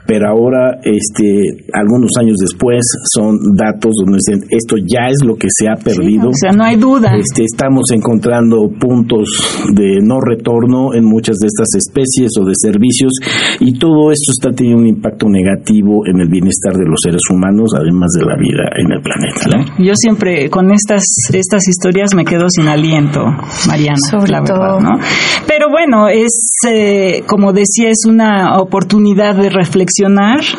pero 0.10 0.28
ahora, 0.28 0.82
este, 0.82 1.70
algunos 1.72 2.10
años 2.20 2.38
después, 2.42 2.82
son 3.14 3.38
datos 3.54 3.94
donde 4.02 4.18
dicen 4.18 4.42
esto 4.50 4.76
ya 4.82 5.06
es 5.06 5.22
lo 5.24 5.36
que 5.36 5.46
se 5.54 5.70
ha 5.70 5.76
perdido. 5.76 6.30
o 6.30 6.34
sea, 6.34 6.52
no 6.52 6.64
hay 6.64 6.78
duda. 6.78 7.14
Este, 7.16 7.44
estamos 7.44 7.92
encontrando 7.92 8.58
puntos 8.80 9.30
de 9.76 10.00
no 10.02 10.20
retorno 10.20 10.96
en 10.96 11.06
muchas 11.06 11.38
de 11.38 11.46
estas 11.46 11.70
especies 11.78 12.32
o 12.42 12.46
de 12.46 12.54
servicios 12.58 13.14
y 13.60 13.78
todo 13.78 14.10
esto 14.10 14.32
está 14.34 14.50
teniendo 14.50 14.82
un 14.82 14.88
impacto 14.88 15.28
negativo 15.30 16.02
en 16.08 16.22
el 16.22 16.28
bienestar 16.28 16.74
de 16.74 16.90
los 16.90 16.98
seres 17.04 17.22
humanos, 17.30 17.70
además 17.78 18.10
de 18.18 18.26
la 18.26 18.36
vida 18.36 18.66
en 18.82 18.92
el 18.92 19.02
planeta. 19.06 19.74
Yo 19.78 19.94
siempre 19.94 20.50
con 20.50 20.72
estas 20.72 21.04
estas 21.32 21.68
historias 21.68 22.16
me 22.16 22.26
quedo 22.26 22.48
sin 22.50 22.68
aliento, 22.68 23.26
Mariana, 23.68 23.98
Sobre 24.10 24.32
la 24.32 24.42
todo. 24.42 24.58
verdad, 24.58 24.80
¿no? 24.80 25.00
Pero 25.48 25.70
bueno, 25.70 26.08
es 26.08 26.32
eh, 26.68 27.22
como 27.28 27.54
decía, 27.54 27.90
es 27.90 28.06
una 28.08 28.58
oportunidad 28.58 29.36
de 29.36 29.50
reflexión 29.50 29.99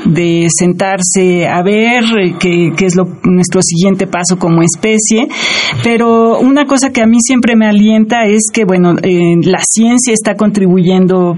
de 0.05 0.49
sentarse 0.51 1.47
a 1.47 1.63
ver 1.63 2.05
eh, 2.19 2.35
qué, 2.39 2.71
qué 2.77 2.87
es 2.87 2.97
lo, 2.97 3.07
nuestro 3.25 3.61
siguiente 3.63 4.07
paso 4.07 4.39
como 4.39 4.63
especie. 4.63 5.29
Pero 5.83 6.39
una 6.41 6.67
cosa 6.67 6.91
que 6.91 7.03
a 7.03 7.07
mí 7.07 7.19
siempre 7.21 7.57
me 7.57 7.67
alienta 7.67 8.25
es 8.25 8.51
que, 8.53 8.65
bueno, 8.65 8.97
eh, 9.03 9.37
la 9.43 9.61
ciencia 9.63 10.13
está 10.13 10.35
contribuyendo 10.35 11.37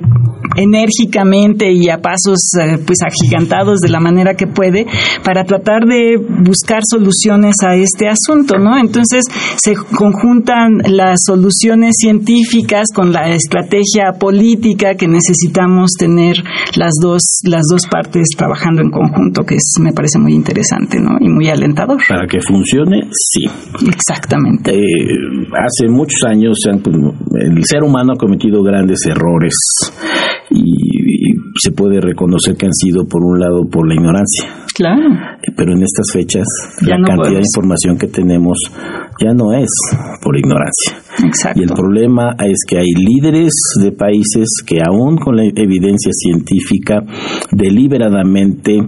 enérgicamente 0.56 1.72
y 1.72 1.88
a 1.88 1.98
pasos 1.98 2.38
eh, 2.60 2.78
pues 2.84 2.98
agigantados 3.02 3.80
de 3.80 3.88
la 3.88 4.00
manera 4.00 4.34
que 4.34 4.46
puede 4.46 4.86
para 5.24 5.44
tratar 5.44 5.86
de 5.86 6.16
buscar 6.16 6.82
soluciones 6.88 7.56
a 7.64 7.74
este 7.74 8.08
asunto, 8.08 8.58
¿no? 8.58 8.78
Entonces 8.78 9.24
se 9.56 9.74
conjuntan 9.74 10.82
las 10.86 11.20
soluciones 11.26 11.94
científicas 11.98 12.88
con 12.94 13.12
la 13.12 13.30
estrategia 13.30 14.12
política 14.18 14.94
que 14.94 15.08
necesitamos 15.08 15.92
tener 15.98 16.36
las 16.76 16.92
dos 17.00 17.22
las 17.44 17.62
dos 17.70 17.86
partes 17.92 18.28
trabajando 18.36 18.80
en 18.80 18.90
conjunto, 18.90 19.42
que 19.44 19.56
es 19.56 19.74
me 19.82 19.92
parece 19.92 20.18
muy 20.18 20.32
interesante, 20.32 20.98
¿no? 20.98 21.18
Y 21.20 21.28
muy 21.28 21.48
alentador. 21.48 22.00
Para 22.08 22.26
que 22.26 22.40
funcione, 22.40 23.02
sí. 23.12 23.44
Exactamente. 23.86 24.72
Eh, 24.72 25.46
hace 25.52 25.88
muchos 25.88 26.22
años 26.26 26.56
se 26.62 26.70
han, 26.70 26.82
el 27.38 27.64
ser 27.64 27.82
humano 27.82 28.14
ha 28.14 28.18
cometido 28.18 28.62
grandes 28.62 29.00
errores 29.06 29.54
y, 30.50 30.62
y 30.62 31.34
se 31.62 31.72
puede 31.72 32.00
reconocer 32.00 32.56
que 32.56 32.66
han 32.66 32.72
sido 32.72 33.04
por 33.04 33.22
un 33.22 33.38
lado 33.38 33.68
por 33.70 33.86
la 33.86 33.94
ignorancia. 33.94 34.48
Claro. 34.74 35.02
Pero 35.54 35.72
en 35.72 35.82
estas 35.82 36.06
fechas 36.12 36.46
Ya 36.80 36.94
la 36.94 36.98
no 36.98 37.06
cantidad 37.06 37.40
de 37.40 37.44
información 37.54 37.98
que 37.98 38.06
tenemos 38.06 38.56
ya 39.20 39.32
no 39.34 39.52
es 39.52 39.68
por 40.22 40.36
ignorancia. 40.36 40.96
Exacto. 41.24 41.60
Y 41.60 41.64
el 41.64 41.70
problema 41.70 42.34
es 42.38 42.58
que 42.66 42.78
hay 42.78 42.92
líderes 42.94 43.52
de 43.82 43.92
países 43.92 44.48
que 44.66 44.78
aún 44.80 45.16
con 45.16 45.36
la 45.36 45.44
evidencia 45.44 46.10
científica 46.12 47.02
deliberadamente 47.50 48.78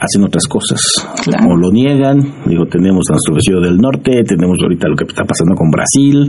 hacen 0.00 0.24
otras 0.24 0.46
cosas. 0.48 0.80
Claro. 1.22 1.52
O 1.52 1.56
lo 1.56 1.70
niegan, 1.70 2.18
digo, 2.46 2.66
tenemos 2.66 3.04
a 3.08 3.14
nuestro 3.14 3.34
vecino 3.34 3.60
del 3.60 3.78
norte, 3.78 4.24
tenemos 4.24 4.58
ahorita 4.60 4.88
lo 4.88 4.96
que 4.96 5.04
está 5.04 5.24
pasando 5.24 5.54
con 5.54 5.70
Brasil, 5.70 6.28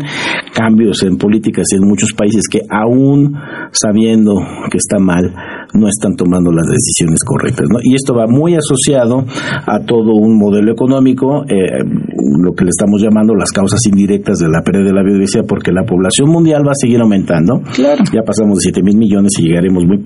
cambios 0.53 1.01
en 1.03 1.17
políticas 1.17 1.65
en 1.75 1.87
muchos 1.87 2.13
países 2.13 2.43
que 2.49 2.61
aún 2.69 3.35
sabiendo 3.71 4.35
que 4.69 4.77
está 4.77 4.99
mal, 4.99 5.33
no 5.73 5.87
están 5.87 6.15
tomando 6.15 6.51
las 6.51 6.67
decisiones 6.67 7.19
correctas. 7.25 7.67
¿no? 7.69 7.79
Y 7.83 7.95
esto 7.95 8.13
va 8.13 8.27
muy 8.27 8.55
asociado 8.55 9.25
a 9.65 9.79
todo 9.79 10.13
un 10.15 10.37
modelo 10.37 10.71
económico, 10.71 11.43
eh, 11.47 11.83
lo 11.83 12.53
que 12.53 12.65
le 12.65 12.69
estamos 12.69 13.01
llamando 13.01 13.33
las 13.35 13.51
causas 13.51 13.79
indirectas 13.85 14.39
de 14.39 14.49
la 14.49 14.61
pérdida 14.61 14.85
de 14.85 14.93
la 14.93 15.03
biodiversidad, 15.03 15.45
porque 15.47 15.71
la 15.71 15.83
población 15.83 16.29
mundial 16.29 16.63
va 16.65 16.71
a 16.71 16.79
seguir 16.79 16.99
aumentando. 17.01 17.61
Claro. 17.73 18.03
Ya 18.13 18.21
pasamos 18.21 18.59
de 18.59 18.71
7 18.71 18.83
mil 18.83 18.97
millones 18.97 19.31
y 19.39 19.47
llegaremos 19.47 19.83
muy 19.85 20.05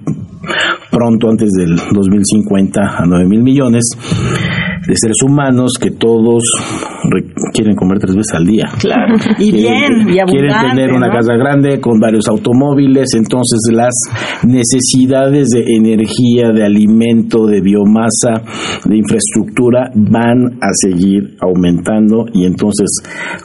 pronto, 0.92 1.30
antes 1.30 1.52
del 1.52 1.76
2050, 1.76 2.82
a 2.82 3.06
9 3.06 3.26
mil 3.28 3.44
millones 3.44 3.84
de 4.88 4.94
seres 4.96 5.18
humanos 5.26 5.74
que 5.80 5.92
todos 5.92 6.44
re- 7.12 7.28
quieren 7.54 7.76
comer 7.76 8.00
tres 8.00 8.16
veces 8.16 8.34
al 8.36 8.46
día. 8.46 8.66
Claro. 8.80 9.16
Y 9.40 9.52
Quieren- 9.52 10.06
bien, 10.06 10.28
y 10.28 10.32
Quieren 10.32 10.54
tener 10.70 10.92
una 10.94 11.08
¿no? 11.08 11.14
casa 11.14 11.34
grande 11.36 11.80
con 11.80 12.00
varios 12.00 12.28
automóviles, 12.28 13.14
entonces 13.16 13.60
las 13.74 13.94
necesidades 14.44 15.50
de 15.50 15.64
energía, 15.76 16.50
de 16.54 16.64
alimento, 16.66 17.46
de 17.46 17.62
biomasa, 17.62 18.42
de 18.86 18.98
infraestructura 18.98 19.92
van 19.96 20.58
a 20.62 20.70
seguir 20.74 21.36
aumentando 21.42 22.26
y 22.34 22.46
entonces, 22.46 22.88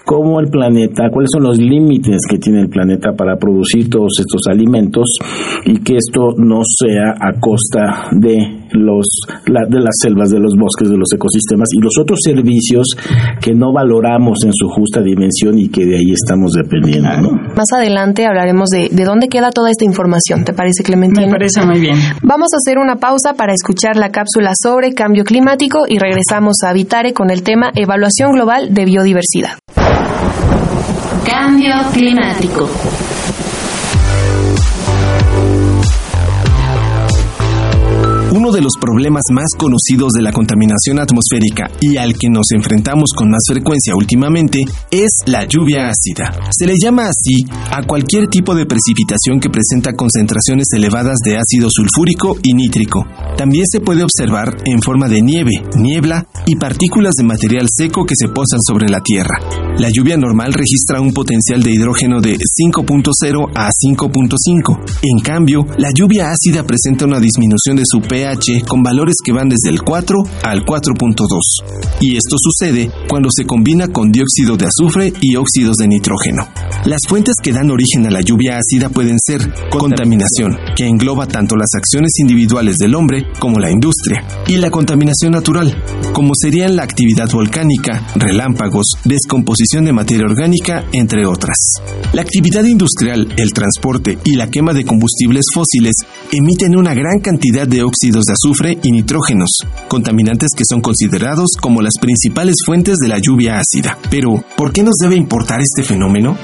¿cómo 0.05 0.41
el 0.41 0.49
planeta, 0.49 1.09
cuáles 1.13 1.31
son 1.33 1.43
los 1.45 1.59
límites 1.59 2.19
que 2.29 2.39
tiene 2.39 2.61
el 2.61 2.69
planeta 2.69 3.13
para 3.17 3.37
producir 3.37 3.91
todos 3.91 4.13
estos 4.19 4.41
alimentos 4.51 5.19
y 5.67 5.79
que 5.83 5.97
esto 5.97 6.35
no 6.39 6.61
sea 6.65 7.15
a 7.21 7.39
costa 7.39 8.09
de 8.13 8.62
los 8.73 9.07
la- 9.47 9.67
de 9.69 9.81
las 9.81 9.95
selvas, 10.03 10.31
de 10.31 10.39
los 10.41 10.55
bosques, 10.59 10.89
de 10.91 10.97
los 10.97 11.09
ecosistemas 11.15 11.69
y 11.73 11.83
los 11.83 11.93
otros 12.01 12.19
servicios 12.25 12.87
que 13.41 13.55
no 13.55 13.73
valoramos 13.73 14.39
en 14.45 14.53
su 14.53 14.69
justa 14.69 15.01
dimensión 15.01 15.59
y 15.59 15.69
que 15.69 15.85
de 15.87 15.97
ahí 15.97 16.13
estamos 16.13 16.53
dependiendo, 16.53 17.11
¿no? 17.21 17.31
Más 17.57 17.67
adelante 17.75 18.27
hablaremos 18.27 18.69
de, 18.71 18.89
de 18.91 19.05
dónde 19.05 19.29
queda 19.29 19.51
toda 19.51 19.71
esta 19.71 19.85
información. 19.85 20.45
¿Te 20.45 20.53
parece, 20.53 20.83
Clementina? 20.83 21.27
Me 21.27 21.33
parece 21.33 21.65
muy 21.65 21.81
bien. 21.81 21.97
Vamos 22.23 22.49
a 22.53 22.57
hacer 22.57 22.79
una 22.79 22.97
pausa 22.97 23.35
para 23.35 23.53
escuchar 23.53 23.97
la 23.97 24.11
cápsula 24.11 24.53
sobre 24.61 24.93
cambio 24.95 25.25
climático 25.25 25.81
y 25.89 25.99
regresamos 25.99 26.57
a 26.65 26.71
Habitare 26.71 27.13
con 27.13 27.31
el 27.31 27.43
tema 27.43 27.71
Evaluación 27.75 28.33
Global 28.33 28.73
de 28.75 28.85
Biodiversidad. 28.85 29.59
Cambio 31.27 31.75
climático. 31.93 32.69
De 38.53 38.61
los 38.61 38.77
problemas 38.79 39.23
más 39.33 39.49
conocidos 39.57 40.13
de 40.13 40.21
la 40.21 40.31
contaminación 40.31 40.99
atmosférica 40.99 41.71
y 41.81 41.97
al 41.97 42.13
que 42.13 42.29
nos 42.29 42.51
enfrentamos 42.55 43.09
con 43.17 43.31
más 43.31 43.41
frecuencia 43.49 43.97
últimamente 43.97 44.67
es 44.91 45.11
la 45.25 45.47
lluvia 45.47 45.89
ácida. 45.89 46.39
Se 46.51 46.67
le 46.67 46.75
llama 46.79 47.05
así 47.05 47.47
a 47.71 47.83
cualquier 47.87 48.29
tipo 48.29 48.55
de 48.55 48.67
precipitación 48.67 49.41
que 49.41 49.49
presenta 49.49 49.95
concentraciones 49.95 50.67
elevadas 50.75 51.17
de 51.25 51.39
ácido 51.39 51.69
sulfúrico 51.71 52.37
y 52.43 52.53
nítrico. 52.53 53.07
También 53.39 53.65
se 53.67 53.81
puede 53.81 54.03
observar 54.03 54.55
en 54.67 54.83
forma 54.83 55.09
de 55.09 55.23
nieve, 55.23 55.63
niebla 55.79 56.27
y 56.45 56.57
partículas 56.57 57.15
de 57.17 57.25
material 57.25 57.69
seco 57.71 58.05
que 58.05 58.15
se 58.15 58.29
posan 58.29 58.61
sobre 58.61 58.91
la 58.91 59.01
Tierra. 59.01 59.39
La 59.79 59.89
lluvia 59.89 60.19
normal 60.19 60.53
registra 60.53 61.01
un 61.01 61.15
potencial 61.15 61.63
de 61.63 61.73
hidrógeno 61.73 62.21
de 62.21 62.37
5.0 62.37 63.51
a 63.55 63.71
5.5. 63.71 64.79
En 65.03 65.25
cambio, 65.25 65.65
la 65.79 65.91
lluvia 65.91 66.31
ácida 66.31 66.65
presenta 66.65 67.07
una 67.07 67.19
disminución 67.19 67.77
de 67.77 67.85
su 67.87 68.01
pH 68.01 68.42
con 68.67 68.83
valores 68.83 69.17
que 69.25 69.33
van 69.33 69.49
desde 69.49 69.71
el 69.71 69.83
4 69.83 70.19
al 70.43 70.65
4.2. 70.65 71.27
Y 72.01 72.17
esto 72.17 72.37
sucede 72.39 72.91
cuando 73.09 73.29
se 73.31 73.47
combina 73.47 73.89
con 73.89 74.11
dióxido 74.11 74.57
de 74.57 74.67
azufre 74.67 75.13
y 75.21 75.37
óxidos 75.37 75.77
de 75.77 75.87
nitrógeno. 75.87 76.49
Las 76.85 77.01
fuentes 77.09 77.35
que 77.41 77.53
dan 77.53 77.71
origen 77.71 78.07
a 78.07 78.11
la 78.11 78.21
lluvia 78.21 78.59
ácida 78.59 78.89
pueden 78.89 79.17
ser 79.25 79.41
contaminación, 79.71 80.59
que 80.75 80.87
engloba 80.87 81.27
tanto 81.27 81.55
las 81.57 81.75
acciones 81.77 82.11
individuales 82.19 82.77
del 82.79 82.97
hombre 82.97 83.27
como 83.39 83.61
la 83.61 83.71
industria, 83.71 84.27
y 84.49 84.57
la 84.57 84.71
contaminación 84.71 85.33
natural, 85.33 85.81
como 86.13 86.33
serían 86.35 86.75
la 86.75 86.83
actividad 86.83 87.31
volcánica, 87.31 88.05
relámpagos, 88.17 88.87
descomposición 89.05 89.85
de 89.85 89.93
materia 89.93 90.27
orgánica, 90.27 90.85
entre 90.93 91.27
otras. 91.27 91.57
La 92.13 92.23
actividad 92.23 92.65
industrial, 92.65 93.33
el 93.37 93.53
transporte 93.53 94.19
y 94.25 94.35
la 94.35 94.51
quema 94.51 94.75
de 94.75 94.85
combustibles 94.85 95.45
fósiles 95.55 95.95
emiten 96.33 96.77
una 96.77 96.95
gran 96.95 97.21
cantidad 97.21 97.67
de 97.67 97.85
óxidos 97.85 98.25
de 98.25 98.32
azufre 98.33 98.79
y 98.83 98.91
nitrógenos, 98.91 99.51
contaminantes 99.89 100.51
que 100.57 100.65
son 100.69 100.81
considerados 100.81 101.51
como 101.61 101.83
las 101.83 101.95
principales 102.01 102.57
fuentes 102.65 102.97
de 102.99 103.09
la 103.09 103.19
lluvia 103.19 103.61
ácida. 103.61 103.99
Pero, 104.11 104.43
¿por 104.57 104.73
qué 104.73 104.83
nos 104.83 104.97
debe 105.01 105.17
importar 105.17 105.61
este 105.61 105.83
fenómeno? 105.83 106.37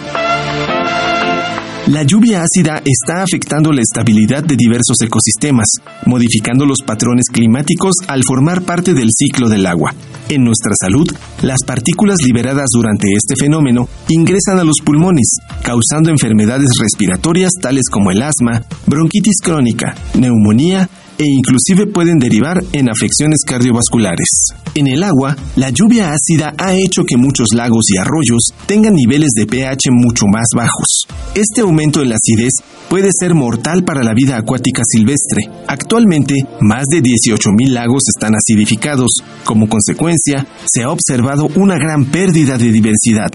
La 1.88 2.02
lluvia 2.02 2.42
ácida 2.42 2.83
está 2.85 3.23
afectando 3.23 3.73
la 3.73 3.80
estabilidad 3.80 4.45
de 4.45 4.57
diversos 4.57 5.00
ecosistemas, 5.00 5.68
modificando 6.04 6.66
los 6.66 6.83
patrones 6.85 7.30
climáticos 7.33 7.95
al 8.09 8.25
formar 8.25 8.61
parte 8.61 8.92
del 8.92 9.09
ciclo 9.11 9.49
del 9.49 9.64
agua. 9.64 9.95
En 10.28 10.45
nuestra 10.45 10.73
salud, 10.78 11.11
las 11.40 11.61
partículas 11.66 12.18
liberadas 12.23 12.66
durante 12.75 13.09
este 13.14 13.42
fenómeno 13.42 13.88
ingresan 14.11 14.59
a 14.59 14.64
los 14.64 14.76
pulmones, 14.85 15.38
causando 15.62 16.11
enfermedades 16.11 16.68
respiratorias 16.78 17.52
tales 17.59 17.88
como 17.90 18.11
el 18.11 18.21
asma, 18.21 18.64
bronquitis 18.87 19.40
crónica, 19.42 19.95
neumonía 20.12 20.90
e 21.18 21.25
inclusive 21.26 21.92
pueden 21.92 22.18
derivar 22.18 22.62
en 22.72 22.88
afecciones 22.88 23.40
cardiovasculares. 23.46 24.28
En 24.75 24.87
el 24.87 25.02
agua, 25.02 25.37
la 25.56 25.70
lluvia 25.70 26.12
ácida 26.12 26.54
ha 26.56 26.75
hecho 26.75 27.04
que 27.04 27.16
muchos 27.16 27.48
lagos 27.54 27.87
y 27.92 27.98
arroyos 27.98 28.52
tengan 28.66 28.94
niveles 28.94 29.30
de 29.37 29.46
pH 29.46 29.90
mucho 29.90 30.26
más 30.32 30.46
bajos. 30.54 31.06
Este 31.34 31.62
aumento 31.62 32.02
en 32.02 32.10
la 32.10 32.16
acidez 32.16 32.52
puede 32.88 33.10
ser 33.12 33.34
mortal 33.34 33.84
para 33.84 34.02
la 34.02 34.14
vida 34.14 34.37
acuática 34.37 34.82
silvestre. 34.84 35.42
Actualmente, 35.66 36.34
más 36.60 36.84
de 36.90 37.02
18.000 37.02 37.68
lagos 37.68 38.02
están 38.14 38.34
acidificados. 38.34 39.10
Como 39.44 39.68
consecuencia, 39.68 40.46
se 40.64 40.84
ha 40.84 40.90
observado 40.90 41.48
una 41.56 41.76
gran 41.76 42.06
pérdida 42.06 42.56
de 42.56 42.72
diversidad. 42.72 43.30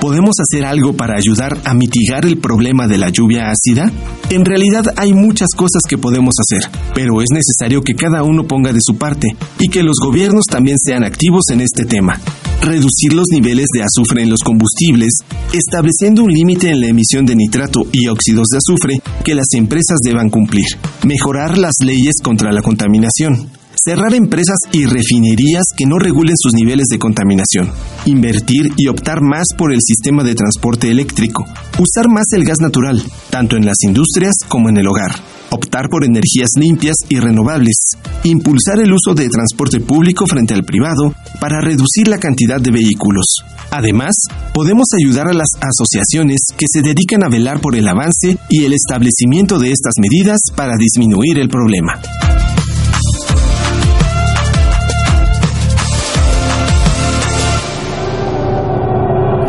¿Podemos 0.00 0.34
hacer 0.40 0.64
algo 0.64 0.94
para 0.94 1.16
ayudar 1.16 1.58
a 1.64 1.74
mitigar 1.74 2.26
el 2.26 2.38
problema 2.38 2.88
de 2.88 2.98
la 2.98 3.10
lluvia 3.10 3.50
ácida? 3.50 3.90
En 4.30 4.44
realidad 4.44 4.84
hay 4.96 5.12
muchas 5.12 5.50
cosas 5.56 5.82
que 5.88 5.96
podemos 5.96 6.34
hacer, 6.40 6.68
pero 6.92 7.21
es 7.22 7.30
necesario 7.32 7.82
que 7.82 7.94
cada 7.94 8.22
uno 8.22 8.46
ponga 8.46 8.72
de 8.72 8.80
su 8.82 8.96
parte 8.96 9.28
y 9.58 9.68
que 9.68 9.82
los 9.82 9.96
gobiernos 10.02 10.44
también 10.50 10.78
sean 10.78 11.04
activos 11.04 11.44
en 11.50 11.60
este 11.60 11.84
tema. 11.84 12.20
Reducir 12.60 13.12
los 13.12 13.26
niveles 13.32 13.66
de 13.74 13.82
azufre 13.82 14.22
en 14.22 14.30
los 14.30 14.40
combustibles, 14.40 15.10
estableciendo 15.52 16.22
un 16.22 16.32
límite 16.32 16.70
en 16.70 16.80
la 16.80 16.88
emisión 16.88 17.26
de 17.26 17.34
nitrato 17.34 17.86
y 17.92 18.08
óxidos 18.08 18.48
de 18.48 18.58
azufre 18.58 19.00
que 19.24 19.34
las 19.34 19.46
empresas 19.54 19.98
deban 20.04 20.30
cumplir. 20.30 20.66
Mejorar 21.04 21.58
las 21.58 21.74
leyes 21.82 22.16
contra 22.22 22.52
la 22.52 22.62
contaminación 22.62 23.50
cerrar 23.84 24.14
empresas 24.14 24.58
y 24.70 24.86
refinerías 24.86 25.64
que 25.76 25.86
no 25.86 25.98
regulen 25.98 26.36
sus 26.36 26.52
niveles 26.54 26.86
de 26.88 26.98
contaminación, 26.98 27.70
invertir 28.06 28.70
y 28.76 28.86
optar 28.86 29.22
más 29.22 29.46
por 29.56 29.72
el 29.72 29.80
sistema 29.80 30.22
de 30.22 30.34
transporte 30.34 30.90
eléctrico, 30.90 31.44
usar 31.78 32.08
más 32.08 32.26
el 32.32 32.44
gas 32.44 32.60
natural, 32.60 33.02
tanto 33.30 33.56
en 33.56 33.64
las 33.64 33.82
industrias 33.84 34.34
como 34.48 34.68
en 34.68 34.76
el 34.76 34.86
hogar, 34.86 35.16
optar 35.52 35.88
por 35.88 36.04
energías 36.04 36.50
limpias 36.58 36.96
y 37.08 37.18
renovables, 37.18 37.76
impulsar 38.24 38.80
el 38.80 38.92
uso 38.92 39.14
de 39.14 39.28
transporte 39.28 39.80
público 39.80 40.26
frente 40.26 40.54
al 40.54 40.64
privado 40.64 41.14
para 41.40 41.60
reducir 41.60 42.08
la 42.08 42.18
cantidad 42.18 42.60
de 42.60 42.70
vehículos. 42.70 43.26
Además, 43.70 44.14
podemos 44.52 44.86
ayudar 45.00 45.28
a 45.28 45.34
las 45.34 45.48
asociaciones 45.60 46.40
que 46.56 46.66
se 46.68 46.82
dedican 46.82 47.24
a 47.24 47.28
velar 47.28 47.60
por 47.60 47.76
el 47.76 47.88
avance 47.88 48.36
y 48.48 48.64
el 48.64 48.72
establecimiento 48.72 49.58
de 49.58 49.72
estas 49.72 49.94
medidas 50.00 50.40
para 50.56 50.76
disminuir 50.76 51.38
el 51.38 51.48
problema. 51.48 52.00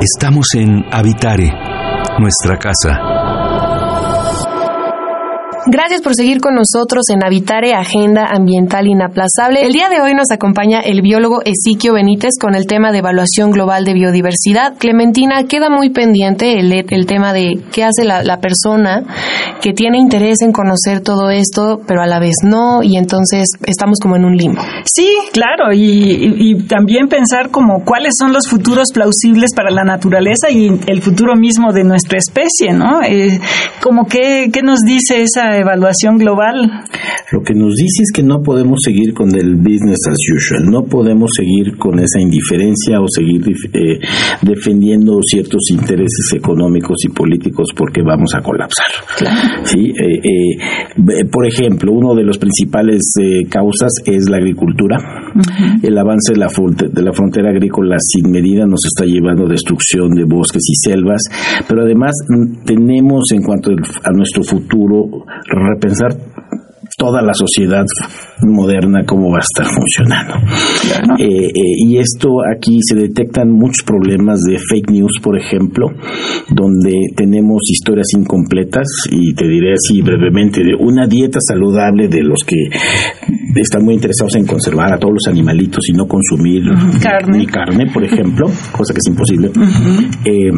Estamos 0.02 0.48
en 0.56 0.84
Habitare, 0.92 1.50
nuestra 2.20 2.58
casa. 2.58 3.13
Gracias 5.74 6.04
por 6.04 6.14
seguir 6.14 6.40
con 6.40 6.54
nosotros 6.54 7.06
en 7.10 7.26
Habitare 7.26 7.74
Agenda 7.74 8.28
Ambiental 8.30 8.86
Inaplazable. 8.86 9.66
El 9.66 9.74
día 9.74 9.90
de 9.90 10.02
hoy 10.02 10.14
nos 10.14 10.30
acompaña 10.30 10.82
el 10.82 11.02
biólogo 11.02 11.42
Ezequiel 11.42 11.96
Benítez 11.96 12.34
con 12.40 12.54
el 12.54 12.68
tema 12.68 12.92
de 12.92 13.00
evaluación 13.00 13.50
global 13.50 13.84
de 13.84 13.96
biodiversidad. 13.96 14.78
Clementina, 14.78 15.46
queda 15.46 15.72
muy 15.72 15.90
pendiente 15.90 16.60
el, 16.60 16.72
el 16.72 17.06
tema 17.08 17.34
de 17.34 17.60
qué 17.72 17.84
hace 17.84 18.04
la, 18.06 18.22
la, 18.22 18.38
persona 18.38 19.02
que 19.64 19.74
tiene 19.74 19.98
interés 19.98 20.44
en 20.44 20.52
conocer 20.52 21.02
todo 21.02 21.32
esto, 21.32 21.82
pero 21.88 22.04
a 22.04 22.06
la 22.06 22.20
vez 22.20 22.36
no, 22.44 22.84
y 22.84 22.96
entonces 22.96 23.48
estamos 23.66 23.98
como 24.00 24.16
en 24.16 24.26
un 24.26 24.38
limbo. 24.38 24.62
Sí, 24.86 25.10
claro, 25.32 25.74
y, 25.74 25.80
y, 25.80 26.52
y 26.52 26.64
también 26.68 27.08
pensar 27.08 27.50
como 27.50 27.84
cuáles 27.84 28.14
son 28.20 28.32
los 28.32 28.48
futuros 28.48 28.90
plausibles 28.94 29.56
para 29.56 29.72
la 29.72 29.84
naturaleza 29.84 30.52
y 30.52 30.68
el 30.86 31.02
futuro 31.02 31.36
mismo 31.36 31.74
de 31.74 31.84
nuestra 31.84 32.20
especie, 32.20 32.74
¿no? 32.74 33.02
Eh, 33.02 33.40
como 33.82 34.06
qué, 34.06 34.52
qué 34.54 34.62
nos 34.62 34.80
dice 34.82 35.24
esa 35.24 35.63
evaluación 35.64 36.18
global? 36.18 36.84
Lo 37.32 37.42
que 37.42 37.54
nos 37.56 37.76
dice 37.76 38.04
es 38.04 38.12
que 38.14 38.22
no 38.24 38.42
podemos 38.42 38.80
seguir 38.84 39.14
con 39.14 39.34
el 39.34 39.56
business 39.56 40.00
as 40.08 40.18
usual, 40.36 40.70
no 40.70 40.84
podemos 40.84 41.32
seguir 41.36 41.78
con 41.78 42.00
esa 42.00 42.20
indiferencia 42.20 43.02
o 43.02 43.06
seguir 43.08 43.42
eh, 43.74 44.00
defendiendo 44.42 45.20
ciertos 45.26 45.62
intereses 45.72 46.34
económicos 46.36 46.98
y 47.06 47.10
políticos 47.10 47.70
porque 47.76 48.02
vamos 48.04 48.36
a 48.36 48.42
colapsar. 48.42 48.86
Claro. 49.18 49.66
¿Sí? 49.66 49.90
Eh, 49.90 50.20
eh, 50.24 51.26
por 51.32 51.48
ejemplo, 51.48 51.92
uno 51.92 52.14
de 52.14 52.24
los 52.24 52.38
principales 52.38 53.14
causas 53.50 53.92
es 54.06 54.30
la 54.30 54.38
agricultura. 54.38 54.98
Uh 55.34 55.40
-huh. 55.40 55.80
El 55.82 55.98
avance 55.98 56.34
de 56.34 56.40
la, 56.40 56.48
de 56.48 57.02
la 57.02 57.14
frontera 57.14 57.50
agrícola 57.50 57.98
sin 58.00 58.32
medida 58.32 58.66
nos 58.66 58.82
está 58.86 59.06
llevando 59.06 59.46
a 59.46 59.50
destrucción 59.50 60.10
de 60.12 60.26
bosques 60.26 60.62
y 60.70 60.76
selvas, 60.90 61.22
pero 61.68 61.84
además 61.84 62.12
tenemos 62.66 63.24
en 63.32 63.42
cuanto 63.42 63.72
a 63.72 64.12
nuestro 64.12 64.44
futuro 64.44 65.26
repensar 65.56 66.18
toda 66.98 67.22
la 67.22 67.34
sociedad 67.34 67.86
moderna 68.42 69.04
cómo 69.06 69.32
va 69.32 69.40
a 69.40 69.42
estar 69.42 69.66
funcionando. 69.66 70.34
Claro. 70.82 71.16
Eh, 71.20 71.48
eh, 71.48 71.52
y 71.88 71.98
esto 71.98 72.30
aquí 72.56 72.80
se 72.82 72.96
detectan 72.96 73.52
muchos 73.52 73.84
problemas 73.86 74.42
de 74.42 74.58
fake 74.58 74.92
news, 74.92 75.12
por 75.22 75.38
ejemplo, 75.38 75.88
donde 76.50 76.94
tenemos 77.16 77.62
historias 77.72 78.08
incompletas 78.18 78.88
y 79.10 79.34
te 79.34 79.48
diré 79.48 79.74
así 79.74 80.02
brevemente 80.02 80.62
de 80.64 80.76
una 80.76 81.08
dieta 81.08 81.40
saludable 81.42 82.08
de 82.08 82.24
los 82.24 82.40
que 82.46 82.68
están 83.56 83.84
muy 83.84 83.96
interesados 83.96 84.36
en 84.36 84.46
conservar 84.46 84.94
a 84.94 84.98
todos 84.98 85.14
los 85.14 85.28
animalitos 85.28 85.84
y 85.90 85.94
no 85.94 86.06
consumir 86.06 86.64
uh 86.64 86.76
-huh. 86.76 87.02
carne. 87.02 87.38
ni 87.38 87.46
carne, 87.46 87.92
por 87.94 88.04
ejemplo, 88.04 88.48
cosa 88.72 88.94
que 88.94 89.00
es 89.00 89.08
imposible. 89.08 89.48
Uh 89.50 89.62
-huh. 89.62 90.18
eh, 90.26 90.52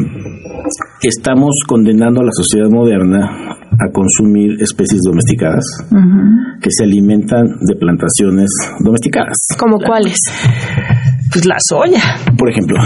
estamos 1.02 1.54
condenando 1.66 2.20
a 2.20 2.24
la 2.24 2.32
sociedad 2.32 2.70
moderna 2.70 3.55
a 3.78 3.92
consumir 3.92 4.56
especies 4.60 5.00
domesticadas 5.04 5.64
uh 5.90 5.94
-huh. 5.94 6.60
que 6.60 6.70
se 6.70 6.84
alimentan 6.84 7.46
de 7.60 7.74
plantaciones 7.76 8.50
domesticadas. 8.84 9.36
¿Como 9.58 9.78
cuáles? 9.78 10.18
Pues 11.32 11.44
la 11.46 11.56
soya. 11.58 12.00
Por 12.38 12.48
ejemplo, 12.50 12.76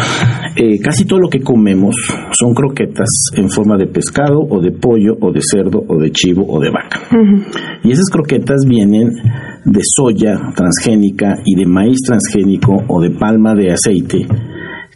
eh, 0.57 0.79
casi 0.81 1.05
todo 1.05 1.21
lo 1.21 1.29
que 1.29 1.41
comemos 1.41 1.95
son 2.33 2.55
croquetas 2.55 3.09
en 3.37 3.49
forma 3.49 3.77
de 3.77 3.87
pescado 3.87 4.41
o 4.49 4.61
de 4.61 4.73
pollo 4.73 5.15
o 5.21 5.33
de 5.33 5.41
cerdo 5.43 5.83
o 5.87 6.01
de 6.01 6.11
chivo 6.11 6.45
o 6.49 6.59
de 6.61 6.71
vaca. 6.71 7.01
Uh 7.13 7.17
-huh. 7.17 7.45
Y 7.85 7.93
esas 7.93 8.09
croquetas 8.11 8.65
vienen 8.67 9.09
de 9.65 9.81
soya 9.97 10.39
transgénica 10.55 11.37
y 11.45 11.55
de 11.55 11.67
maíz 11.67 11.99
transgénico 12.05 12.73
o 12.89 13.01
de 13.01 13.11
palma 13.11 13.55
de 13.55 13.73
aceite 13.73 14.27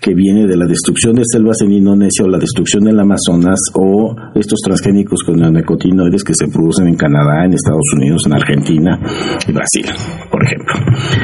que 0.05 0.13
viene 0.13 0.47
de 0.47 0.55
la 0.55 0.67
destrucción 0.67 1.15
de 1.15 1.23
selvas 1.25 1.63
en 1.63 1.73
Indonesia 1.73 2.27
o 2.27 2.29
la 2.29 2.37
destrucción 2.37 2.85
del 2.85 3.01
Amazonas 3.01 3.59
o 3.73 4.15
estos 4.35 4.61
transgénicos 4.61 5.23
con 5.25 5.37
neonicotinoides 5.41 6.23
que 6.23 6.35
se 6.37 6.47
producen 6.49 6.89
en 6.89 6.95
Canadá, 6.95 7.47
en 7.47 7.55
Estados 7.55 7.89
Unidos, 7.97 8.27
en 8.27 8.35
Argentina 8.35 9.01
y 9.49 9.53
Brasil, 9.53 9.87
por 10.31 10.45
ejemplo. 10.45 10.75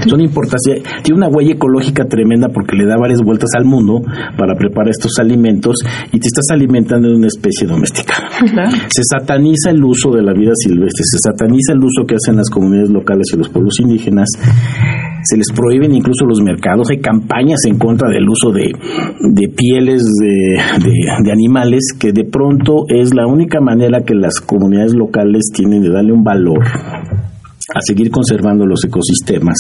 Son 0.08 0.18
importantes, 0.22 0.82
tiene 1.02 1.18
una 1.18 1.28
huella 1.28 1.52
ecológica 1.52 2.06
tremenda 2.06 2.48
porque 2.48 2.74
le 2.74 2.86
da 2.86 2.96
varias 2.96 3.20
vueltas 3.20 3.50
al 3.54 3.66
mundo 3.66 4.00
para 4.38 4.54
preparar 4.54 4.88
estos 4.88 5.12
alimentos 5.20 5.76
y 6.10 6.18
te 6.18 6.28
estás 6.28 6.46
alimentando 6.50 7.08
de 7.08 7.16
una 7.16 7.26
especie 7.26 7.66
domesticada. 7.66 8.28
Claro. 8.50 8.70
Se 8.88 9.02
sataniza 9.04 9.72
el 9.72 9.84
uso 9.84 10.10
de 10.10 10.22
la 10.22 10.32
vida 10.32 10.52
silvestre, 10.54 11.04
se 11.04 11.18
sataniza 11.18 11.74
el 11.74 11.80
uso 11.84 12.06
que 12.06 12.14
hacen 12.14 12.36
las 12.36 12.48
comunidades 12.48 12.88
locales 12.88 13.26
y 13.34 13.36
los 13.36 13.50
pueblos 13.50 13.78
indígenas 13.78 14.30
se 15.24 15.36
les 15.36 15.46
prohíben 15.54 15.94
incluso 15.94 16.24
los 16.24 16.40
mercados, 16.40 16.88
hay 16.90 16.98
campañas 16.98 17.60
en 17.66 17.78
contra 17.78 18.08
del 18.10 18.28
uso 18.28 18.52
de, 18.52 18.72
de 19.32 19.48
pieles 19.48 20.02
de, 20.02 20.60
de, 20.82 20.92
de, 21.24 21.32
animales, 21.32 21.94
que 21.98 22.12
de 22.12 22.24
pronto 22.24 22.84
es 22.88 23.14
la 23.14 23.26
única 23.26 23.60
manera 23.60 24.02
que 24.02 24.14
las 24.14 24.40
comunidades 24.40 24.94
locales 24.94 25.50
tienen 25.54 25.82
de 25.82 25.90
darle 25.90 26.12
un 26.12 26.24
valor 26.24 26.64
a 27.74 27.80
seguir 27.86 28.10
conservando 28.10 28.66
los 28.66 28.84
ecosistemas, 28.84 29.56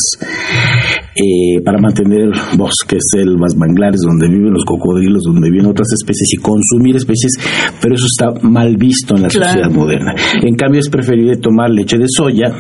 eh, 1.14 1.60
para 1.64 1.78
mantener 1.78 2.30
bosques, 2.56 3.02
selvas, 3.12 3.56
manglares 3.56 4.00
donde 4.00 4.28
viven 4.28 4.52
los 4.52 4.64
cocodrilos, 4.64 5.22
donde 5.24 5.50
viven 5.50 5.66
otras 5.66 5.88
especies 5.92 6.34
y 6.34 6.36
consumir 6.38 6.96
especies, 6.96 7.32
pero 7.80 7.94
eso 7.94 8.06
está 8.06 8.48
mal 8.48 8.76
visto 8.76 9.14
en 9.14 9.22
la 9.22 9.30
sociedad 9.30 9.70
moderna. 9.70 10.14
En 10.42 10.56
cambio 10.56 10.80
es 10.80 10.88
preferible 10.88 11.36
tomar 11.36 11.70
leche 11.70 11.98
de 11.98 12.06
soya. 12.08 12.52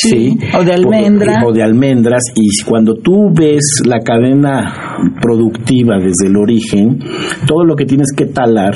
Sí, 0.00 0.38
o 0.58 0.64
de 0.64 0.72
almendra. 0.72 1.42
O, 1.46 1.52
de 1.52 1.62
almendras. 1.62 2.22
Y 2.34 2.62
cuando 2.64 2.94
tú 2.94 3.30
ves 3.32 3.82
la 3.86 4.00
cadena 4.00 4.98
productiva 5.20 5.96
desde 5.98 6.28
el 6.28 6.36
origen, 6.36 6.98
todo 7.46 7.64
lo 7.64 7.76
que 7.76 7.86
tienes 7.86 8.08
que 8.16 8.26
talar 8.26 8.74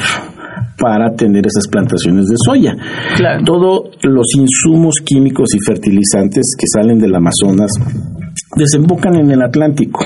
para 0.79 1.15
tener 1.15 1.45
esas 1.47 1.67
plantaciones 1.69 2.27
de 2.27 2.37
soya. 2.45 2.77
Todos 3.45 3.97
los 4.03 4.27
insumos 4.37 4.97
químicos 5.05 5.49
y 5.55 5.59
fertilizantes 5.59 6.55
que 6.59 6.67
salen 6.73 6.99
del 6.99 7.15
Amazonas 7.15 7.73
desembocan 8.57 9.17
en 9.17 9.31
el 9.31 9.43
Atlántico. 9.43 10.05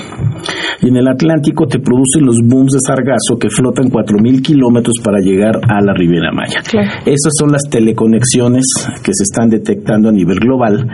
Y 0.81 0.89
en 0.89 0.97
el 0.97 1.07
Atlántico 1.07 1.65
te 1.65 1.79
producen 1.79 2.25
los 2.25 2.37
booms 2.43 2.73
de 2.73 2.79
sargazo 2.85 3.37
que 3.39 3.49
flotan 3.49 3.89
4.000 3.89 4.41
kilómetros 4.41 4.95
para 5.03 5.19
llegar 5.19 5.61
a 5.69 5.81
la 5.81 5.93
Ribera 5.93 6.31
Maya. 6.33 6.59
Esas 7.05 7.33
son 7.37 7.51
las 7.51 7.63
teleconexiones 7.69 8.65
que 9.01 9.11
se 9.13 9.23
están 9.23 9.49
detectando 9.49 10.09
a 10.09 10.11
nivel 10.11 10.39
global 10.39 10.87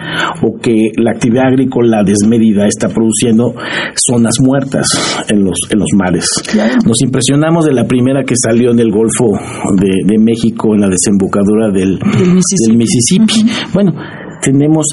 o 0.43 0.59
que 0.59 0.91
la 0.97 1.11
actividad 1.11 1.47
agrícola 1.47 2.03
desmedida 2.03 2.67
está 2.67 2.89
produciendo 2.89 3.55
zonas 3.95 4.35
muertas 4.41 4.85
en 5.29 5.43
los, 5.43 5.57
en 5.71 5.79
los 5.79 5.89
mares. 5.95 6.25
Nos 6.85 7.01
impresionamos 7.01 7.65
de 7.65 7.73
la 7.73 7.85
primera 7.85 8.23
que 8.23 8.35
salió 8.35 8.71
en 8.71 8.79
el 8.79 8.91
Golfo 8.91 9.31
de, 9.75 10.17
México, 10.19 10.75
en 10.75 10.81
la 10.81 10.87
desembocadura 10.89 11.71
del, 11.71 11.99
Mississippi. 12.75 13.49
Bueno, 13.73 13.93
tenemos 14.41 14.87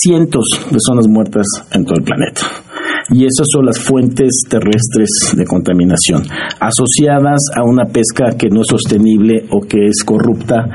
cientos 0.00 0.44
de 0.70 0.78
zonas 0.80 1.06
muertas 1.06 1.46
en 1.70 1.84
todo 1.84 1.96
el 1.96 2.04
planeta 2.04 2.63
y 3.10 3.24
esas 3.24 3.46
son 3.50 3.66
las 3.66 3.78
fuentes 3.78 4.42
terrestres 4.48 5.34
de 5.36 5.44
contaminación 5.44 6.22
asociadas 6.58 7.40
a 7.54 7.62
una 7.62 7.84
pesca 7.84 8.36
que 8.38 8.48
no 8.48 8.62
es 8.62 8.66
sostenible 8.68 9.44
o 9.50 9.60
que 9.60 9.86
es 9.86 10.02
corrupta, 10.04 10.66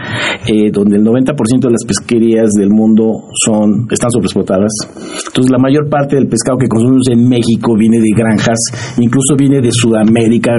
eh, 0.45 0.69
donde 0.71 0.97
el 0.97 1.03
90% 1.03 1.59
de 1.59 1.71
las 1.71 1.85
pesquerías 1.85 2.51
del 2.51 2.69
mundo 2.69 3.29
son 3.33 3.87
están 3.89 4.11
sobreexplotadas. 4.11 4.71
Entonces 5.27 5.51
la 5.51 5.57
mayor 5.57 5.89
parte 5.89 6.15
del 6.15 6.27
pescado 6.27 6.57
que 6.57 6.67
consumimos 6.67 7.07
en 7.09 7.27
México 7.27 7.75
viene 7.77 7.97
de 7.97 8.11
granjas, 8.15 8.59
incluso 8.99 9.35
viene 9.37 9.61
de 9.61 9.71
Sudamérica, 9.71 10.51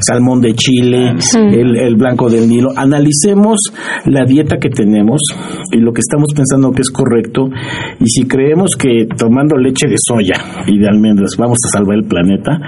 salmón 0.00 0.40
de 0.40 0.54
Chile, 0.54 1.14
el, 1.34 1.76
el 1.76 1.96
blanco 1.96 2.28
del 2.28 2.48
Nilo. 2.48 2.70
Analicemos 2.76 3.58
la 4.06 4.24
dieta 4.24 4.56
que 4.58 4.68
tenemos 4.68 5.20
y 5.72 5.78
lo 5.78 5.92
que 5.92 6.00
estamos 6.00 6.28
pensando 6.34 6.72
que 6.72 6.82
es 6.82 6.90
correcto 6.90 7.48
y 8.00 8.06
si 8.06 8.26
creemos 8.26 8.76
que 8.76 9.06
tomando 9.16 9.56
leche 9.56 9.86
de 9.88 9.96
soya, 9.98 10.34
idealmente 10.66 11.13
vamos 11.38 11.58
a 11.64 11.78
salvar 11.78 11.96
el 11.96 12.04
planeta, 12.04 12.58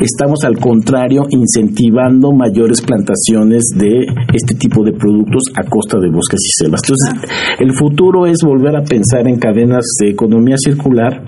estamos 0.00 0.44
al 0.44 0.58
contrario 0.58 1.22
incentivando 1.30 2.32
mayores 2.32 2.82
plantaciones 2.82 3.64
de 3.76 4.06
este 4.32 4.54
tipo 4.54 4.84
de 4.84 4.92
productos 4.92 5.44
a 5.56 5.64
costa 5.68 5.98
de 5.98 6.10
bosques 6.10 6.40
y 6.44 6.62
selvas. 6.62 6.80
Entonces, 6.84 7.30
el 7.58 7.72
futuro 7.74 8.26
es 8.26 8.38
volver 8.42 8.76
a 8.76 8.84
pensar 8.84 9.26
en 9.28 9.38
cadenas 9.38 9.84
de 10.00 10.10
economía 10.10 10.56
circular 10.58 11.22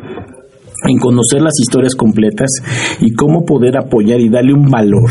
en 0.85 0.99
conocer 0.99 1.41
las 1.41 1.55
historias 1.61 1.95
completas 1.95 2.51
y 3.01 3.13
cómo 3.13 3.45
poder 3.45 3.77
apoyar 3.77 4.21
y 4.21 4.29
darle 4.29 4.55
un 4.55 4.69
valor 4.69 5.09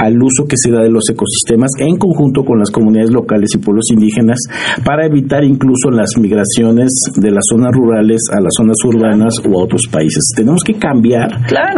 al 0.00 0.16
uso 0.22 0.46
que 0.48 0.56
se 0.56 0.70
da 0.70 0.82
de 0.82 0.90
los 0.90 1.04
ecosistemas 1.10 1.70
en 1.78 1.96
conjunto 1.96 2.42
con 2.44 2.58
las 2.58 2.70
comunidades 2.70 3.10
locales 3.10 3.50
y 3.54 3.58
pueblos 3.58 3.84
indígenas 3.92 4.38
para 4.84 5.06
evitar 5.06 5.44
incluso 5.44 5.90
las 5.90 6.10
migraciones 6.18 6.88
de 7.16 7.30
las 7.30 7.44
zonas 7.48 7.70
rurales 7.72 8.22
a 8.32 8.40
las 8.40 8.52
zonas 8.56 8.76
urbanas 8.84 9.34
o 9.44 9.60
a 9.60 9.64
otros 9.64 9.82
países. 9.90 10.32
Tenemos 10.34 10.62
que 10.64 10.74
cambiar 10.74 11.28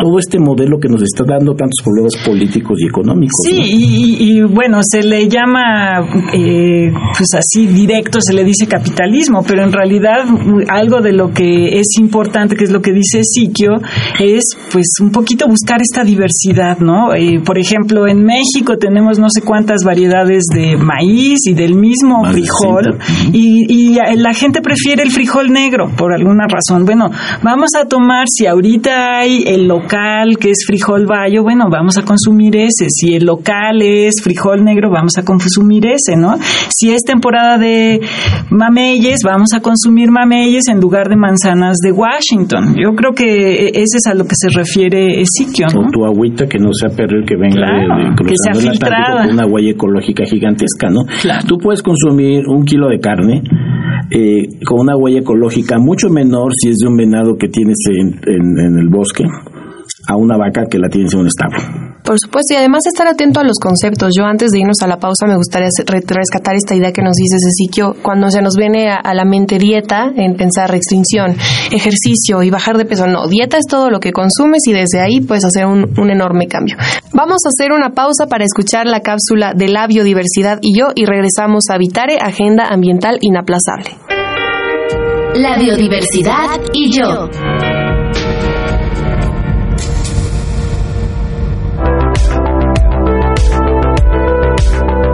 todo 0.00 0.18
este 0.18 0.38
modelo 0.38 0.78
que 0.78 0.88
nos 0.88 1.02
está 1.02 1.24
dando 1.24 1.54
tantos 1.54 1.82
problemas 1.82 2.14
políticos 2.24 2.78
y 2.80 2.86
económicos. 2.86 3.34
Sí, 3.44 3.60
y, 3.60 4.42
bueno, 4.42 4.80
se 4.82 5.02
le 5.02 5.28
llama, 5.28 6.00
eh, 6.32 6.92
pues 7.16 7.30
así 7.36 7.66
directo, 7.66 8.18
se 8.20 8.34
le 8.34 8.44
dice 8.44 8.66
capitalismo, 8.66 9.44
pero 9.46 9.62
en 9.62 9.72
realidad 9.72 10.24
algo 10.68 11.00
de 11.00 11.12
lo 11.12 11.32
que 11.32 11.78
es 11.78 11.98
importante, 11.98 12.56
que 12.56 12.64
es 12.64 12.70
lo 12.70 12.80
que 12.80 12.92
dice 12.92 13.22
Siquio, 13.24 13.72
es 14.20 14.44
pues 14.70 14.86
un 15.00 15.10
poquito 15.10 15.46
buscar 15.48 15.80
esta 15.80 16.04
diversidad, 16.04 16.78
¿no? 16.78 17.14
Eh, 17.14 17.40
por 17.44 17.58
ejemplo, 17.58 18.06
en 18.12 18.24
México 18.24 18.76
tenemos 18.78 19.18
no 19.18 19.26
sé 19.28 19.42
cuántas 19.42 19.82
variedades 19.84 20.44
de 20.54 20.76
maíz 20.76 21.40
y 21.46 21.54
del 21.54 21.74
mismo 21.74 22.24
frijol 22.24 22.98
y, 23.32 23.98
la 24.16 24.34
gente 24.34 24.60
prefiere 24.60 25.02
el 25.02 25.10
frijol 25.10 25.50
negro 25.52 25.90
por 25.96 26.12
alguna 26.12 26.46
razón. 26.46 26.84
Bueno, 26.84 27.10
vamos 27.42 27.70
a 27.78 27.86
tomar, 27.86 28.26
si 28.28 28.46
ahorita 28.46 29.18
hay 29.18 29.44
el 29.46 29.66
local 29.66 30.38
que 30.38 30.50
es 30.50 30.64
frijol 30.66 31.06
bayo, 31.06 31.42
bueno, 31.42 31.66
vamos 31.70 31.98
a 31.98 32.02
consumir 32.02 32.56
ese. 32.56 32.86
Si 32.88 33.14
el 33.14 33.24
local 33.24 33.82
es 33.82 34.22
frijol 34.22 34.64
negro, 34.64 34.90
vamos 34.90 35.12
a 35.18 35.24
consumir 35.24 35.86
ese, 35.86 36.16
¿no? 36.16 36.36
Si 36.70 36.90
es 36.90 37.02
temporada 37.02 37.58
de 37.58 38.00
mameyes, 38.50 39.20
vamos 39.24 39.52
a 39.54 39.60
consumir 39.60 40.10
mameyes 40.10 40.68
en 40.68 40.80
lugar 40.80 41.08
de 41.08 41.16
manzanas 41.16 41.78
de 41.78 41.92
Washington. 41.92 42.74
Yo 42.76 42.94
creo 42.94 43.12
que 43.12 43.66
e, 43.66 43.68
ese 43.68 43.98
es 43.98 44.06
a 44.06 44.14
lo 44.14 44.24
que 44.24 44.34
se 44.36 44.48
refiere 44.48 45.22
Ezequiel, 45.22 45.68
¿no? 45.74 45.88
O 45.88 45.90
tu 45.90 46.04
agüita 46.04 46.46
que 46.46 46.58
no 46.58 46.70
sea 46.72 46.90
perder 46.90 47.24
que 47.26 47.36
venga 47.36 47.66
de 47.96 48.01
que 48.16 48.34
sea 48.36 48.54
filtrada. 48.54 49.28
una 49.30 49.46
huella 49.46 49.70
ecológica 49.70 50.24
gigantesca, 50.24 50.88
¿no? 50.88 51.02
Tú 51.46 51.58
puedes 51.58 51.82
consumir 51.82 52.46
un 52.46 52.64
kilo 52.64 52.88
de 52.88 52.98
carne 52.98 53.42
eh, 54.10 54.48
con 54.64 54.80
una 54.80 54.96
huella 54.96 55.20
ecológica 55.20 55.78
mucho 55.78 56.08
menor 56.10 56.52
si 56.54 56.70
es 56.70 56.78
de 56.78 56.88
un 56.88 56.96
venado 56.96 57.36
que 57.38 57.48
tienes 57.48 57.78
en 57.88 58.78
el 58.78 58.88
bosque 58.88 59.24
a 60.08 60.16
una 60.16 60.36
vaca 60.36 60.66
que 60.70 60.78
la 60.78 60.88
tienes 60.88 61.12
en 61.14 61.20
un 61.20 61.26
establo. 61.28 61.92
Por 62.04 62.18
supuesto, 62.18 62.54
y 62.54 62.56
además 62.56 62.82
estar 62.86 63.06
atento 63.06 63.38
a 63.38 63.44
los 63.44 63.58
conceptos. 63.60 64.10
Yo 64.16 64.24
antes 64.24 64.50
de 64.50 64.58
irnos 64.58 64.82
a 64.82 64.88
la 64.88 64.98
pausa 64.98 65.26
me 65.26 65.36
gustaría 65.36 65.68
rescatar 65.78 66.56
esta 66.56 66.74
idea 66.74 66.92
que 66.92 67.02
nos 67.02 67.14
dice 67.14 67.36
Ceciquio, 67.38 67.94
cuando 68.02 68.28
se 68.30 68.42
nos 68.42 68.56
viene 68.56 68.90
a, 68.90 69.14
la 69.14 69.24
mente 69.24 69.58
dieta, 69.58 70.10
en 70.16 70.34
pensar 70.34 70.70
restricción, 70.70 71.36
ejercicio 71.70 72.42
y 72.42 72.50
bajar 72.50 72.76
de 72.76 72.84
peso. 72.84 73.06
No, 73.06 73.28
dieta 73.28 73.56
es 73.56 73.66
todo 73.66 73.88
lo 73.90 74.00
que 74.00 74.12
consumes 74.12 74.62
y 74.66 74.72
desde 74.72 75.00
ahí 75.00 75.20
puedes 75.20 75.44
hacer 75.44 75.66
un, 75.66 75.92
un 75.96 76.10
enorme 76.10 76.48
cambio. 76.48 76.76
Vamos 77.12 77.42
a 77.44 77.50
hacer 77.50 77.72
una 77.72 77.90
pausa 77.90 78.26
para 78.26 78.44
escuchar 78.44 78.86
la 78.86 79.00
cápsula 79.00 79.52
de 79.54 79.68
la 79.68 79.86
biodiversidad 79.86 80.58
y 80.60 80.76
yo 80.76 80.88
y 80.94 81.04
regresamos 81.04 81.64
a 81.70 81.78
Vitare, 81.78 82.18
Agenda 82.20 82.66
Ambiental 82.68 83.18
Inaplazable. 83.20 83.90
La 85.34 85.56
biodiversidad 85.56 86.60
y 86.74 86.90
yo. 86.90 87.81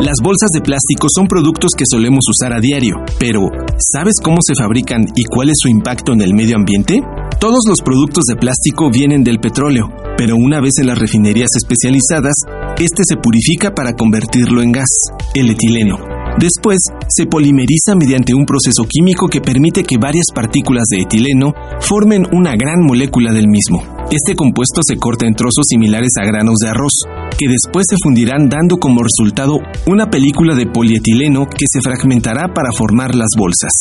Las 0.01 0.15
bolsas 0.23 0.51
de 0.55 0.61
plástico 0.61 1.09
son 1.13 1.27
productos 1.27 1.73
que 1.77 1.83
solemos 1.85 2.21
usar 2.31 2.53
a 2.53 2.61
diario, 2.61 3.03
pero 3.19 3.49
¿sabes 3.93 4.15
cómo 4.23 4.37
se 4.47 4.55
fabrican 4.55 5.05
y 5.17 5.25
cuál 5.25 5.49
es 5.49 5.57
su 5.59 5.69
impacto 5.69 6.13
en 6.13 6.21
el 6.21 6.35
medio 6.35 6.55
ambiente? 6.55 7.03
Todos 7.41 7.65
los 7.69 7.79
productos 7.85 8.23
de 8.27 8.37
plástico 8.37 8.91
vienen 8.93 9.25
del 9.25 9.41
petróleo, 9.41 9.89
pero 10.17 10.37
una 10.37 10.61
vez 10.61 10.75
en 10.81 10.87
las 10.87 10.99
refinerías 10.99 11.51
especializadas, 11.57 12.35
este 12.79 13.03
se 13.05 13.17
purifica 13.17 13.75
para 13.75 13.95
convertirlo 13.95 14.63
en 14.63 14.71
gas, 14.71 14.89
el 15.35 15.51
etileno. 15.51 16.18
Después, 16.39 16.79
se 17.09 17.27
polimeriza 17.27 17.97
mediante 17.99 18.33
un 18.33 18.47
proceso 18.47 18.85
químico 18.89 19.27
que 19.27 19.41
permite 19.41 19.83
que 19.83 19.99
varias 19.99 20.27
partículas 20.33 20.85
de 20.89 21.01
etileno 21.01 21.53
formen 21.81 22.27
una 22.31 22.53
gran 22.53 22.87
molécula 22.87 23.33
del 23.33 23.49
mismo. 23.49 23.83
Este 24.13 24.37
compuesto 24.37 24.81
se 24.87 24.97
corta 24.97 25.27
en 25.27 25.35
trozos 25.35 25.67
similares 25.69 26.13
a 26.21 26.25
granos 26.25 26.59
de 26.63 26.69
arroz, 26.69 26.93
que 27.37 27.49
después 27.49 27.87
se 27.91 27.97
fundirán 28.01 28.49
dando 28.49 28.77
como 28.77 29.03
resultado 29.03 29.59
una 29.87 30.11
película 30.11 30.55
de 30.55 30.67
polietileno 30.67 31.47
que 31.47 31.67
se 31.67 31.81
fragmentará 31.81 32.55
para 32.55 32.71
formar 32.71 33.17
las 33.17 33.31
bolsas. 33.37 33.73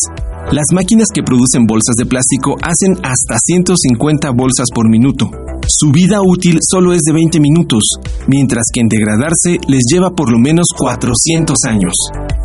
Las 0.52 0.68
máquinas 0.74 1.08
que 1.14 1.24
producen 1.24 1.66
bolsas 1.68 1.96
de 1.98 2.06
plástico 2.06 2.56
hacen 2.62 2.94
hasta 3.04 3.36
150 3.38 4.32
bolsas 4.32 4.68
por 4.74 4.90
minuto. 4.90 5.30
Su 5.68 5.92
vida 5.92 6.20
útil 6.24 6.60
solo 6.62 6.94
es 6.94 7.02
de 7.02 7.12
20 7.12 7.42
minutos, 7.42 7.84
mientras 8.28 8.64
que 8.74 8.80
en 8.80 8.88
degradarse 8.88 9.60
les 9.68 9.84
lleva 9.92 10.12
por 10.12 10.32
lo 10.32 10.40
menos 10.40 10.68
400 10.78 11.58
años. 11.68 11.94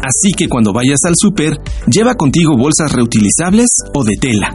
Así 0.02 0.32
que 0.36 0.48
cuando 0.48 0.72
vayas 0.72 0.98
al 1.06 1.14
súper, 1.16 1.60
lleva 1.86 2.16
contigo 2.16 2.56
bolsas 2.58 2.92
reutilizables 2.92 3.68
o 3.94 4.02
de 4.02 4.16
tela. 4.16 4.52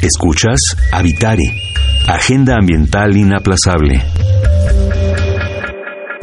Escuchas 0.00 0.60
Habitare, 0.92 1.44
Agenda 2.08 2.54
Ambiental 2.58 3.14
Inaplazable. 3.18 4.02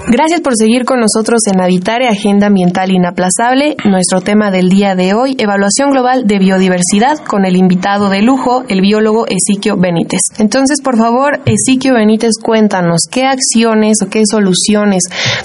Gracias 0.08 0.42
por 0.42 0.54
seguir 0.58 0.84
con 0.84 1.00
nosotros 1.00 1.39
en 1.52 1.62
Habitare, 1.62 2.10
Agenda 2.10 2.48
Ambiental 2.48 2.92
Inaplazable. 2.92 3.78
Nuestro 3.86 4.20
tema 4.20 4.52
del 4.52 4.68
día 4.68 4.96
de 4.96 5.13
hoy, 5.13 5.36
evaluación 5.39 5.92
global 5.92 6.28
de 6.28 6.39
biodiversidad, 6.39 7.20
con 7.20 7.46
el 7.46 7.56
invitado 7.56 8.10
de 8.10 8.22
lujo, 8.22 8.63
el 8.68 8.82
biólogo 8.82 9.26
Ezequiel 9.28 9.78
Benítez. 9.80 10.20
Entonces, 10.39 10.82
por 10.82 10.98
favor, 10.98 11.39
Ezequiel 11.46 11.96
Benítez, 11.96 12.34
cuéntanos 12.42 13.08
qué 13.10 13.24
acciones 13.24 13.98
o 14.06 14.10
qué 14.10 14.24
soluciones 14.30 15.04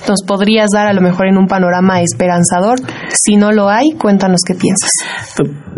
nos 0.08 0.22
podrías 0.26 0.70
dar 0.74 0.88
a 0.88 0.92
lo 0.92 1.02
mejor 1.02 1.28
en 1.28 1.38
un 1.38 1.46
panorama 1.46 2.02
esperanzador 2.02 2.80
Si 3.12 3.36
no 3.36 3.52
lo 3.52 3.68
hay, 3.68 3.92
cuéntanos 3.92 4.40
qué 4.44 4.54
piensas. 4.54 4.90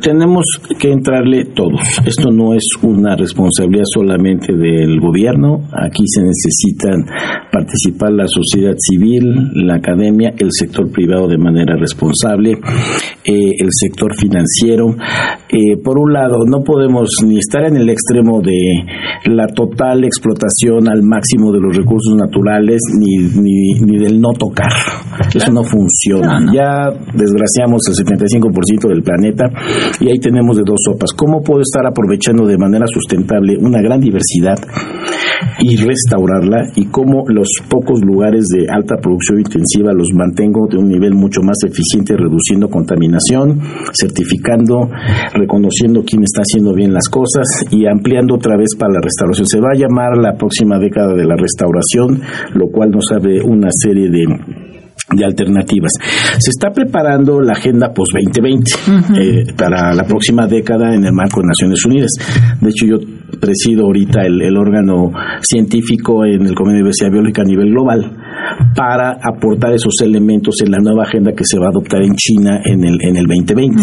Tenemos 0.00 0.44
que 0.78 0.92
entrarle 0.92 1.44
todos. 1.46 1.80
Esto 2.06 2.30
no 2.30 2.54
es 2.54 2.64
una 2.82 3.16
responsabilidad 3.16 3.84
solamente 3.92 4.54
del 4.56 4.98
gobierno. 5.00 5.68
Aquí 5.72 6.04
se 6.06 6.22
necesitan 6.22 7.04
participar 7.52 8.12
la 8.12 8.26
sociedad 8.26 8.74
civil, 8.78 9.50
la 9.54 9.76
academia, 9.76 10.32
el 10.38 10.48
sector 10.52 10.90
privado 10.90 11.28
de 11.28 11.38
manera 11.38 11.76
responsable, 11.76 12.52
eh, 13.24 13.52
el 13.58 13.68
sector 13.70 14.14
financiero. 14.16 14.96
Eh, 15.48 15.76
por 15.82 15.98
un 15.98 16.12
lado, 16.12 16.44
no 16.46 16.62
podemos 16.62 17.10
ni 17.26 17.38
estar 17.38 17.64
en 17.64 17.76
el 17.76 17.88
extremo 17.90 18.40
de 18.40 18.84
la 19.26 19.48
total 19.48 20.04
explotación 20.04 20.88
al 20.88 21.02
máximo 21.02 21.52
de 21.52 21.60
los 21.60 21.76
recursos 21.76 22.14
naturales, 22.16 22.80
ni, 22.98 23.18
ni, 23.18 23.98
del 23.98 24.20
no 24.20 24.32
tocar. 24.32 24.70
Eso 25.34 25.52
no 25.52 25.62
funciona. 25.64 26.50
Ya 26.54 26.90
desgraciamos 27.14 27.82
el 27.88 28.06
75% 28.06 28.88
del 28.88 29.02
planeta 29.02 29.50
y 29.98 30.08
ahí 30.08 30.18
tenemos 30.18 30.56
de 30.56 30.62
dos 30.64 30.80
sopas. 30.84 31.12
¿Cómo 31.12 31.42
puedo 31.42 31.62
estar 31.62 31.86
aprovechando 31.86 32.46
de 32.46 32.58
manera 32.58 32.86
sustentable 32.86 33.56
una 33.58 33.82
gran 33.82 34.00
diversidad 34.00 34.58
y 35.58 35.76
restaurarla 35.76 36.72
y 36.76 36.86
cómo 36.86 37.24
los 37.28 37.48
pocos 37.68 38.00
lugares 38.04 38.44
de 38.54 38.66
alta 38.70 38.96
producción 38.96 39.40
intensiva 39.40 39.92
los 39.92 40.08
mantengo 40.14 40.66
de 40.68 40.78
un 40.78 40.88
nivel 40.88 41.14
mucho 41.14 41.40
más 41.42 41.58
eficiente, 41.64 42.16
reduciendo 42.16 42.68
contaminación, 42.68 43.60
certificando, 43.92 44.88
reconociendo 45.34 46.02
quién 46.04 46.22
está 46.22 46.42
haciendo 46.42 46.74
bien 46.74 46.92
las 46.92 47.08
cosas 47.08 47.46
y 47.70 47.86
ampliando 47.86 48.34
otra 48.34 48.56
vez 48.56 48.76
para 48.78 48.94
la 48.94 49.00
restauración. 49.00 49.46
Se 49.46 49.60
va 49.60 49.70
a 49.74 49.78
llamar 49.78 50.16
la 50.16 50.36
próxima 50.36 50.78
década 50.78 51.14
de 51.14 51.24
la 51.24 51.36
restauración, 51.36 52.20
lo 52.54 52.68
cual 52.68 52.90
nos 52.90 53.10
abre 53.12 53.40
una 53.42 53.68
serie 53.70 54.08
de 54.10 54.79
de 55.12 55.24
alternativas. 55.24 55.92
Se 56.38 56.50
está 56.50 56.70
preparando 56.70 57.40
la 57.40 57.52
agenda 57.52 57.92
post 57.92 58.12
2020 58.14 58.72
eh, 59.18 59.52
para 59.56 59.94
la 59.94 60.04
próxima 60.04 60.46
década 60.46 60.94
en 60.94 61.04
el 61.04 61.12
marco 61.12 61.40
de 61.40 61.48
Naciones 61.48 61.84
Unidas. 61.84 62.10
De 62.60 62.68
hecho, 62.70 62.86
yo 62.86 62.96
presido 63.38 63.86
ahorita 63.86 64.22
el, 64.22 64.40
el 64.42 64.56
órgano 64.56 65.12
científico 65.42 66.24
en 66.24 66.46
el 66.46 66.54
Comité 66.54 66.76
de 66.76 66.80
Universidad 66.82 67.10
Biológica 67.10 67.42
a 67.42 67.44
nivel 67.44 67.70
global 67.70 68.16
para 68.74 69.18
aportar 69.22 69.72
esos 69.74 69.94
elementos 70.02 70.56
en 70.64 70.70
la 70.70 70.78
nueva 70.78 71.04
agenda 71.04 71.32
que 71.32 71.44
se 71.44 71.58
va 71.58 71.66
a 71.66 71.70
adoptar 71.70 72.02
en 72.02 72.14
China 72.14 72.60
en 72.64 72.84
el, 72.84 72.98
en 73.00 73.16
el 73.16 73.26
2020. 73.26 73.82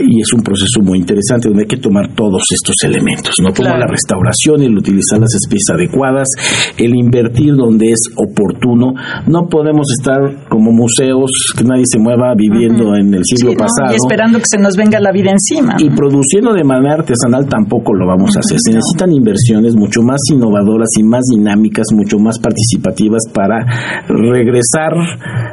Y 0.00 0.20
es 0.20 0.32
un 0.32 0.42
proceso 0.42 0.80
muy 0.82 0.98
interesante 0.98 1.48
donde 1.48 1.64
hay 1.64 1.68
que 1.68 1.76
tomar 1.76 2.14
todos 2.14 2.42
estos 2.52 2.74
elementos, 2.84 3.34
¿no? 3.42 3.52
Como 3.52 3.76
la 3.76 3.86
restauración, 3.86 4.62
el 4.62 4.76
utilizar 4.76 5.18
las 5.18 5.34
especies 5.34 5.70
adecuadas, 5.74 6.28
el 6.76 6.94
invertir 6.96 7.54
donde 7.54 7.86
es 7.86 8.00
oportuno. 8.16 8.94
No 9.26 9.48
podemos 9.48 9.86
estar 9.98 10.48
como 10.48 10.72
museos 10.72 11.30
que 11.56 11.64
nadie 11.64 11.84
se 11.86 11.98
mueva 11.98 12.34
viviendo 12.34 12.94
en 12.96 13.14
el 13.14 13.22
siglo 13.24 13.52
pasado. 13.52 13.92
Y 13.92 13.96
esperando 13.96 14.38
que 14.38 14.46
se 14.46 14.58
nos 14.58 14.76
venga 14.76 15.00
la 15.00 15.12
vida 15.12 15.30
encima. 15.30 15.76
Y 15.78 15.90
produciendo 15.90 16.52
de 16.52 16.64
manera 16.64 16.94
artesanal 16.94 17.46
tampoco 17.46 17.94
lo 17.94 18.06
vamos 18.06 18.30
a 18.36 18.40
hacer. 18.40 18.57
Se 18.58 18.72
necesitan 18.72 19.12
inversiones 19.12 19.76
mucho 19.76 20.02
más 20.02 20.20
innovadoras 20.32 20.88
y 20.98 21.02
más 21.02 21.22
dinámicas, 21.34 21.86
mucho 21.94 22.18
más 22.18 22.38
participativas 22.38 23.22
para 23.32 23.64
regresar 24.08 24.92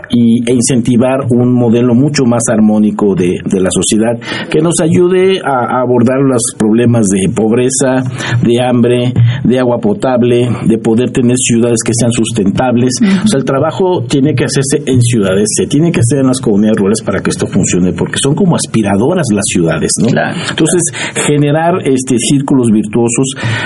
y, 0.09 0.49
e 0.49 0.53
incentivar 0.53 1.25
un 1.29 1.53
modelo 1.53 1.93
mucho 1.93 2.25
más 2.25 2.43
armónico 2.51 3.15
de, 3.15 3.37
la 3.55 3.69
sociedad 3.69 4.19
que 4.49 4.59
nos 4.59 4.75
ayude 4.81 5.39
a, 5.43 5.81
abordar 5.81 6.19
los 6.19 6.41
problemas 6.57 7.05
de 7.07 7.29
pobreza, 7.33 8.03
de 8.43 8.61
hambre, 8.61 9.13
de 9.43 9.59
agua 9.59 9.77
potable, 9.79 10.49
de 10.65 10.77
poder 10.77 11.11
tener 11.11 11.35
ciudades 11.37 11.79
que 11.85 11.93
sean 11.93 12.11
sustentables. 12.11 12.93
O 13.01 13.27
sea, 13.27 13.37
el 13.37 13.45
trabajo 13.45 14.03
tiene 14.07 14.33
que 14.33 14.45
hacerse 14.45 14.83
en 14.85 15.01
ciudades, 15.01 15.47
se 15.55 15.67
tiene 15.67 15.91
que 15.91 15.99
hacer 15.99 16.19
en 16.19 16.27
las 16.27 16.41
comunidades 16.41 16.77
rurales 16.77 17.01
para 17.03 17.19
que 17.19 17.29
esto 17.29 17.47
funcione, 17.47 17.93
porque 17.93 18.17
son 18.21 18.35
como 18.35 18.55
aspiradoras 18.55 19.27
las 19.31 19.45
ciudades, 19.45 19.91
¿no? 20.01 20.07
Entonces, 20.07 20.81
generar 21.25 21.75
este 21.85 22.15
círculos 22.17 22.67
virtuosos 22.71 22.94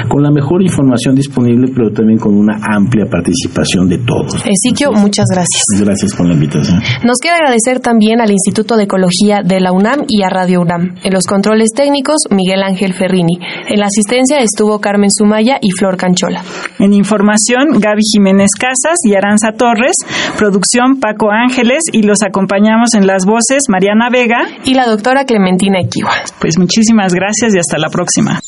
con 0.07 0.23
la 0.23 0.31
mejor 0.31 0.61
información 0.61 1.15
disponible, 1.15 1.71
pero 1.73 1.91
también 1.91 2.19
con 2.19 2.35
una 2.35 2.59
amplia 2.61 3.05
participación 3.05 3.87
de 3.87 3.99
todos. 3.99 4.43
Esiquio, 4.45 4.91
muchas 4.91 5.25
gracias. 5.31 5.63
Gracias 5.79 6.15
por 6.15 6.27
la 6.27 6.33
invitación. 6.33 6.81
Nos 7.03 7.17
queda 7.21 7.35
agradecer 7.35 7.79
también 7.79 8.21
al 8.21 8.31
Instituto 8.31 8.75
de 8.75 8.83
Ecología 8.83 9.41
de 9.43 9.59
la 9.59 9.71
UNAM 9.71 10.05
y 10.07 10.23
a 10.23 10.29
Radio 10.29 10.61
UNAM. 10.61 10.95
En 11.03 11.13
los 11.13 11.25
controles 11.25 11.69
técnicos, 11.75 12.17
Miguel 12.29 12.63
Ángel 12.63 12.93
Ferrini. 12.93 13.37
En 13.67 13.79
la 13.79 13.87
asistencia 13.87 14.39
estuvo 14.39 14.79
Carmen 14.79 15.11
Sumaya 15.11 15.57
y 15.61 15.71
Flor 15.71 15.97
Canchola. 15.97 16.43
En 16.79 16.93
información, 16.93 17.79
Gaby 17.79 18.01
Jiménez 18.13 18.49
Casas 18.57 18.97
y 19.03 19.15
Aranza 19.15 19.51
Torres. 19.57 19.95
Producción, 20.37 20.99
Paco 20.99 21.31
Ángeles. 21.31 21.79
Y 21.91 22.03
los 22.03 22.21
acompañamos 22.23 22.93
en 22.95 23.07
las 23.07 23.25
voces, 23.25 23.63
Mariana 23.69 24.09
Vega. 24.09 24.39
Y 24.63 24.73
la 24.73 24.87
doctora 24.87 25.25
Clementina 25.25 25.79
Equiwa. 25.79 26.11
Pues 26.39 26.57
muchísimas 26.57 27.13
gracias 27.13 27.53
y 27.55 27.59
hasta 27.59 27.77
la 27.77 27.89
próxima. 27.89 28.39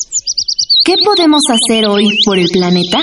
¿Qué 0.84 0.94
podemos 1.04 1.42
hacer 1.48 1.86
hoy 1.86 2.02
por 2.26 2.36
el 2.40 2.46
planeta? 2.52 2.98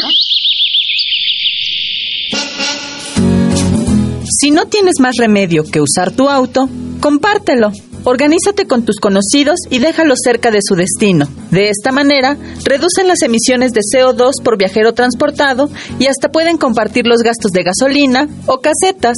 Si 4.42 4.52
no 4.52 4.66
tienes 4.66 4.96
más 5.00 5.16
remedio 5.18 5.64
que 5.64 5.80
usar 5.80 6.12
tu 6.12 6.28
auto, 6.28 6.68
compártelo. 7.00 7.72
Organízate 8.04 8.68
con 8.68 8.84
tus 8.84 8.98
conocidos 9.00 9.60
y 9.70 9.80
déjalo 9.80 10.16
cerca 10.22 10.52
de 10.52 10.60
su 10.62 10.76
destino. 10.76 11.26
De 11.52 11.70
esta 11.70 11.94
manera, 11.94 12.38
reducen 12.66 13.08
las 13.08 13.22
emisiones 13.22 13.72
de 13.72 13.80
CO2 13.82 14.44
por 14.44 14.58
viajero 14.58 14.94
transportado 14.94 15.70
y 16.00 16.08
hasta 16.08 16.30
pueden 16.34 16.58
compartir 16.58 17.08
los 17.08 17.22
gastos 17.22 17.52
de 17.52 17.64
gasolina 17.64 18.28
o 18.46 18.60
casetas. 18.60 19.18